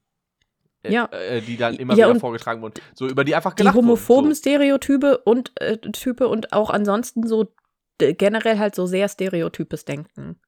[0.82, 1.06] Äh, ja.
[1.06, 2.74] Äh, die dann immer ja, wieder vorgetragen wurden.
[2.94, 4.38] So über die einfach Die homophoben so.
[4.38, 7.52] Stereotype und äh, Type und auch ansonsten so
[7.98, 10.38] generell halt so sehr stereotypes Denken.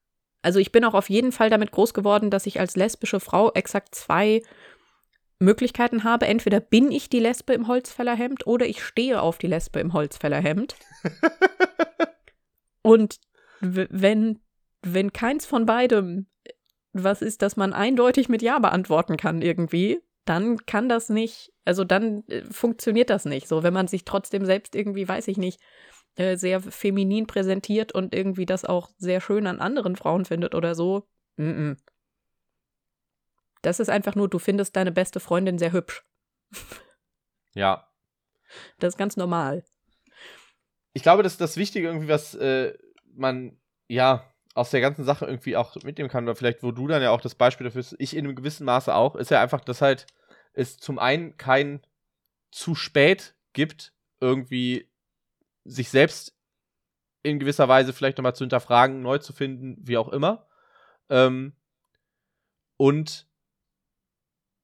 [0.42, 3.50] Also ich bin auch auf jeden Fall damit groß geworden, dass ich als lesbische Frau
[3.54, 4.42] exakt zwei
[5.38, 6.26] Möglichkeiten habe.
[6.26, 10.76] Entweder bin ich die Lesbe im Holzfällerhemd oder ich stehe auf die Lesbe im Holzfällerhemd.
[12.82, 13.18] und
[13.60, 14.40] wenn
[14.82, 16.26] wenn keins von beidem
[16.92, 21.84] was ist, dass man eindeutig mit Ja beantworten kann irgendwie, dann kann das nicht, also
[21.84, 23.48] dann äh, funktioniert das nicht.
[23.48, 25.60] So, wenn man sich trotzdem selbst irgendwie, weiß ich nicht,
[26.16, 30.74] äh, sehr feminin präsentiert und irgendwie das auch sehr schön an anderen Frauen findet oder
[30.74, 31.06] so.
[31.36, 31.76] Mm -mm.
[33.62, 36.04] Das ist einfach nur, du findest deine beste Freundin sehr hübsch.
[37.54, 37.88] Ja.
[38.78, 39.64] Das ist ganz normal.
[40.92, 42.76] Ich glaube, das ist das Wichtige irgendwie, was äh,
[43.14, 43.58] man,
[43.88, 44.24] ja,
[44.58, 47.20] aus der ganzen Sache irgendwie auch mitnehmen kann, oder vielleicht, wo du dann ja auch
[47.20, 50.06] das Beispiel dafür bist, ich in einem gewissen Maße auch, ist ja einfach, dass halt
[50.52, 51.80] es zum einen kein
[52.50, 54.90] zu spät gibt, irgendwie
[55.64, 56.34] sich selbst
[57.22, 60.46] in gewisser Weise vielleicht nochmal zu hinterfragen, neu zu finden, wie auch immer.
[61.08, 61.54] Ähm,
[62.76, 63.28] und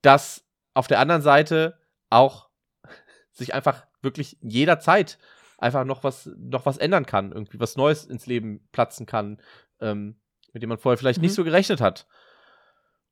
[0.02, 1.78] dass auf der anderen Seite
[2.10, 2.48] auch
[3.32, 5.18] sich einfach wirklich jederzeit
[5.58, 9.40] einfach noch was, noch was ändern kann, irgendwie was Neues ins Leben platzen kann,
[9.80, 10.20] ähm,
[10.52, 11.24] mit dem man vorher vielleicht mhm.
[11.24, 12.06] nicht so gerechnet hat.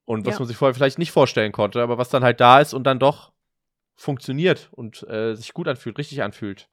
[0.04, 0.40] Und was ja.
[0.40, 2.98] man sich vorher vielleicht nicht vorstellen konnte, aber was dann halt da ist und dann
[2.98, 3.32] doch
[3.94, 6.68] funktioniert und äh, sich gut anfühlt, richtig anfühlt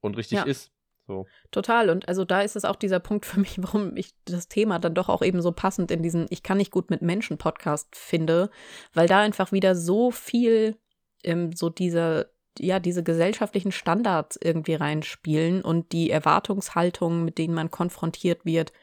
[0.00, 0.44] und richtig ja.
[0.44, 0.70] ist.
[1.06, 1.26] So.
[1.50, 1.90] Total.
[1.90, 4.94] Und also da ist es auch dieser Punkt für mich, warum ich das Thema dann
[4.94, 8.50] doch auch eben so passend in diesen Ich kann nicht gut mit Menschen Podcast finde,
[8.92, 10.76] weil da einfach wieder so viel
[11.24, 12.26] ähm, so dieser
[12.58, 18.74] ja, diese gesellschaftlichen Standards irgendwie reinspielen und die Erwartungshaltungen, mit denen man konfrontiert wird,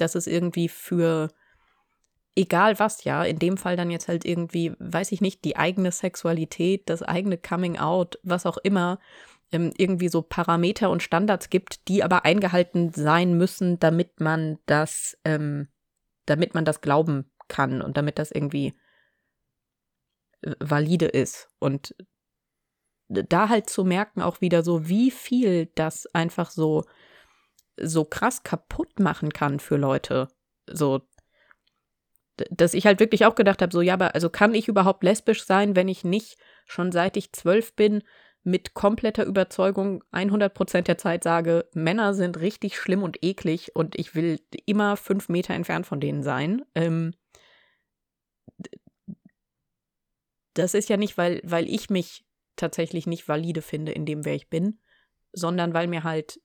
[0.00, 1.28] dass es irgendwie für
[2.38, 5.90] egal was, ja, in dem Fall dann jetzt halt irgendwie, weiß ich nicht, die eigene
[5.90, 9.00] Sexualität, das eigene Coming Out, was auch immer,
[9.50, 15.18] ähm, irgendwie so Parameter und Standards gibt, die aber eingehalten sein müssen, damit man das,
[15.24, 15.68] ähm,
[16.26, 18.74] damit man das glauben kann und damit das irgendwie
[20.42, 21.48] äh, valide ist.
[21.58, 21.94] Und
[23.08, 26.84] da halt zu merken auch wieder so, wie viel das einfach so
[27.80, 30.28] so krass kaputt machen kann für Leute.
[30.66, 31.02] So,
[32.50, 35.44] dass ich halt wirklich auch gedacht habe, so, ja, aber also kann ich überhaupt lesbisch
[35.44, 38.02] sein, wenn ich nicht schon seit ich zwölf bin
[38.44, 43.98] mit kompletter Überzeugung 100 Prozent der Zeit sage, Männer sind richtig schlimm und eklig und
[43.98, 46.64] ich will immer fünf Meter entfernt von denen sein.
[46.74, 47.14] Ähm,
[50.54, 52.24] das ist ja nicht, weil, weil ich mich
[52.56, 54.80] tatsächlich nicht valide finde in dem, wer ich bin,
[55.32, 56.40] sondern weil mir halt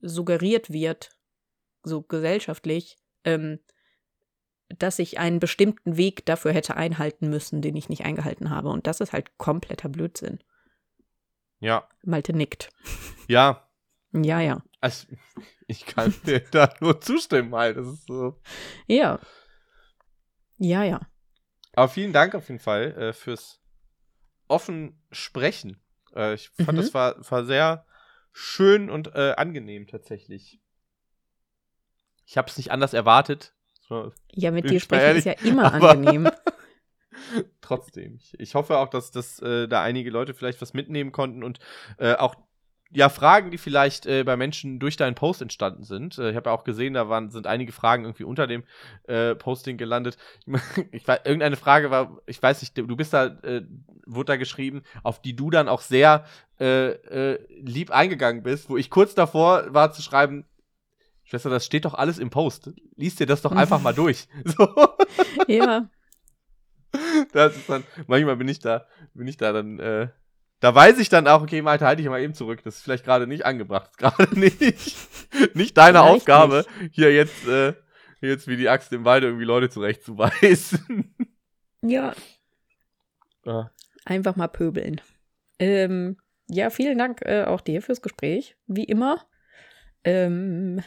[0.00, 1.10] suggeriert wird,
[1.82, 3.60] so gesellschaftlich, ähm,
[4.68, 8.68] dass ich einen bestimmten Weg dafür hätte einhalten müssen, den ich nicht eingehalten habe.
[8.68, 10.38] Und das ist halt kompletter Blödsinn.
[11.58, 11.88] Ja.
[12.02, 12.70] Malte nickt.
[13.26, 13.68] Ja.
[14.12, 14.62] Ja, ja.
[14.80, 15.06] Also,
[15.66, 17.76] ich kann dir da nur zustimmen, halt.
[17.76, 18.40] Das ist so.
[18.86, 19.18] Ja.
[20.56, 21.00] Ja, ja.
[21.74, 23.60] Aber vielen Dank auf jeden Fall äh, fürs
[24.48, 25.80] offen Sprechen.
[26.14, 26.76] Äh, ich fand, mhm.
[26.76, 27.86] das war, war sehr
[28.32, 30.60] schön und äh, angenehm tatsächlich.
[32.26, 33.54] Ich habe es nicht anders erwartet.
[34.32, 36.30] Ja, mit dir sprechen ist ja immer angenehm.
[37.60, 38.16] Trotzdem.
[38.16, 41.58] Ich, ich, hoffe auch, dass, dass äh, da einige Leute vielleicht was mitnehmen konnten und
[41.98, 42.36] äh, auch
[42.92, 46.18] ja, Fragen, die vielleicht äh, bei Menschen durch deinen Post entstanden sind.
[46.18, 48.64] Äh, ich habe ja auch gesehen, da waren, sind einige Fragen irgendwie unter dem
[49.04, 50.16] äh, Posting gelandet.
[50.92, 53.62] Ich, weiß, irgendeine Frage war, ich weiß nicht, du bist da, äh,
[54.06, 56.24] wurde da geschrieben, auf die du dann auch sehr
[56.58, 60.44] äh, äh, lieb eingegangen bist, wo ich kurz davor war zu schreiben,
[61.24, 62.72] Schwester, das steht doch alles im Post.
[62.96, 64.26] Lies dir das doch einfach mal durch.
[64.44, 64.68] So.
[65.46, 65.88] Ja.
[67.32, 68.84] Das ist dann, manchmal bin ich da,
[69.14, 70.08] bin ich da dann, äh,
[70.60, 72.60] da weiß ich dann auch, okay, Malte, halte ich mal eben zurück.
[72.64, 73.90] Das ist vielleicht gerade nicht angebracht.
[73.98, 74.60] Gerade nicht,
[75.54, 77.74] nicht deine Vielleicht Aufgabe, hier jetzt, äh,
[78.20, 81.14] jetzt wie die Axt im Walde irgendwie Leute zurechtzuweisen.
[81.82, 82.12] Ja,
[83.46, 83.70] Ah.
[84.04, 85.00] einfach mal pöbeln.
[85.58, 89.24] Ähm, ja, vielen Dank äh, auch dir fürs Gespräch, wie immer.
[90.04, 90.82] Ähm,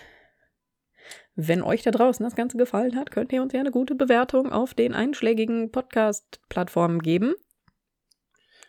[1.35, 4.51] wenn euch da draußen das Ganze gefallen hat, könnt ihr uns ja eine gute Bewertung
[4.51, 7.33] auf den einschlägigen Podcast-Plattformen geben.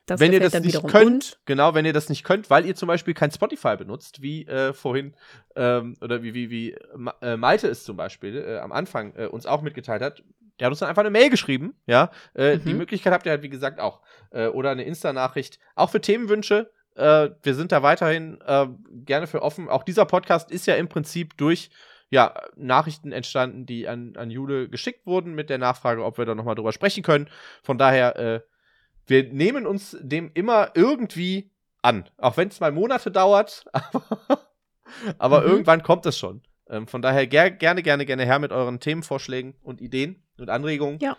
[0.06, 1.38] Das wenn ihr das nicht wiederum könnt, uns.
[1.46, 4.74] genau, wenn ihr das nicht könnt, weil ihr zum Beispiel kein Spotify benutzt, wie äh,
[4.74, 5.14] vorhin,
[5.56, 6.76] ähm, oder wie, wie, wie
[7.22, 10.22] äh, Malte es zum Beispiel äh, am Anfang äh, uns auch mitgeteilt hat,
[10.60, 12.10] der hat uns dann einfach eine Mail geschrieben, ja.
[12.34, 12.64] Äh, Mhm.
[12.64, 14.02] Die Möglichkeit habt ihr halt, wie gesagt, auch.
[14.30, 15.58] Äh, oder eine Insta-Nachricht.
[15.74, 16.70] Auch für Themenwünsche.
[16.96, 18.66] Äh, wir sind da weiterhin äh,
[19.04, 19.68] gerne für offen.
[19.68, 21.70] Auch dieser Podcast ist ja im Prinzip durch
[22.10, 26.34] ja, Nachrichten entstanden, die an, an Jule geschickt wurden, mit der Nachfrage, ob wir da
[26.36, 27.28] nochmal drüber sprechen können.
[27.64, 28.40] Von daher, äh,
[29.06, 31.50] wir nehmen uns dem immer irgendwie
[31.82, 32.08] an.
[32.16, 34.40] Auch wenn es mal Monate dauert, aber,
[35.18, 35.46] aber Mhm.
[35.48, 36.42] irgendwann kommt es schon.
[36.68, 40.98] Ähm, von daher ger gerne, gerne, gerne her mit euren Themenvorschlägen und Ideen und Anregungen.
[41.00, 41.16] Ja.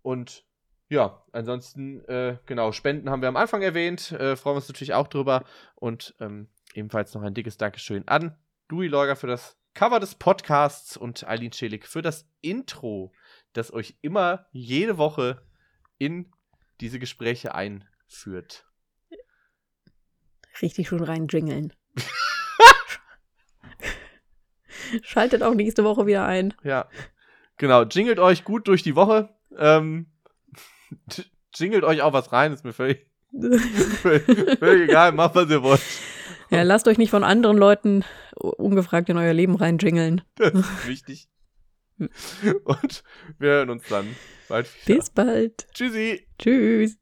[0.00, 0.44] Und
[0.88, 4.12] ja, ansonsten, äh, genau, Spenden haben wir am Anfang erwähnt.
[4.12, 5.44] Äh, freuen wir uns natürlich auch drüber.
[5.74, 8.36] Und ähm, ebenfalls noch ein dickes Dankeschön an
[8.70, 13.12] Dewey Leuger für das Cover des Podcasts und Eileen Schelig für das Intro,
[13.54, 15.40] das euch immer jede Woche
[15.98, 16.30] in
[16.80, 18.66] diese Gespräche einführt.
[20.60, 21.72] Richtig schön rein jingeln.
[25.02, 26.52] Schaltet auch nächste Woche wieder ein.
[26.62, 26.88] Ja,
[27.56, 27.82] genau.
[27.84, 29.30] Jingelt euch gut durch die Woche.
[29.56, 30.06] Ähm,
[31.54, 33.06] jingelt euch auch was rein, ist mir völlig,
[34.02, 34.24] völlig,
[34.58, 35.12] völlig egal.
[35.12, 35.80] Macht, was ihr wollt.
[36.50, 38.04] ja, lasst euch nicht von anderen Leuten
[38.34, 40.22] ungefragt in euer Leben rein jingeln.
[40.36, 41.28] Das ist wichtig.
[42.64, 43.02] Und
[43.38, 44.06] wir hören uns dann
[44.48, 44.96] bald wieder.
[44.96, 45.66] Bis bald.
[45.72, 46.26] Tschüssi.
[46.38, 46.90] Tschüss.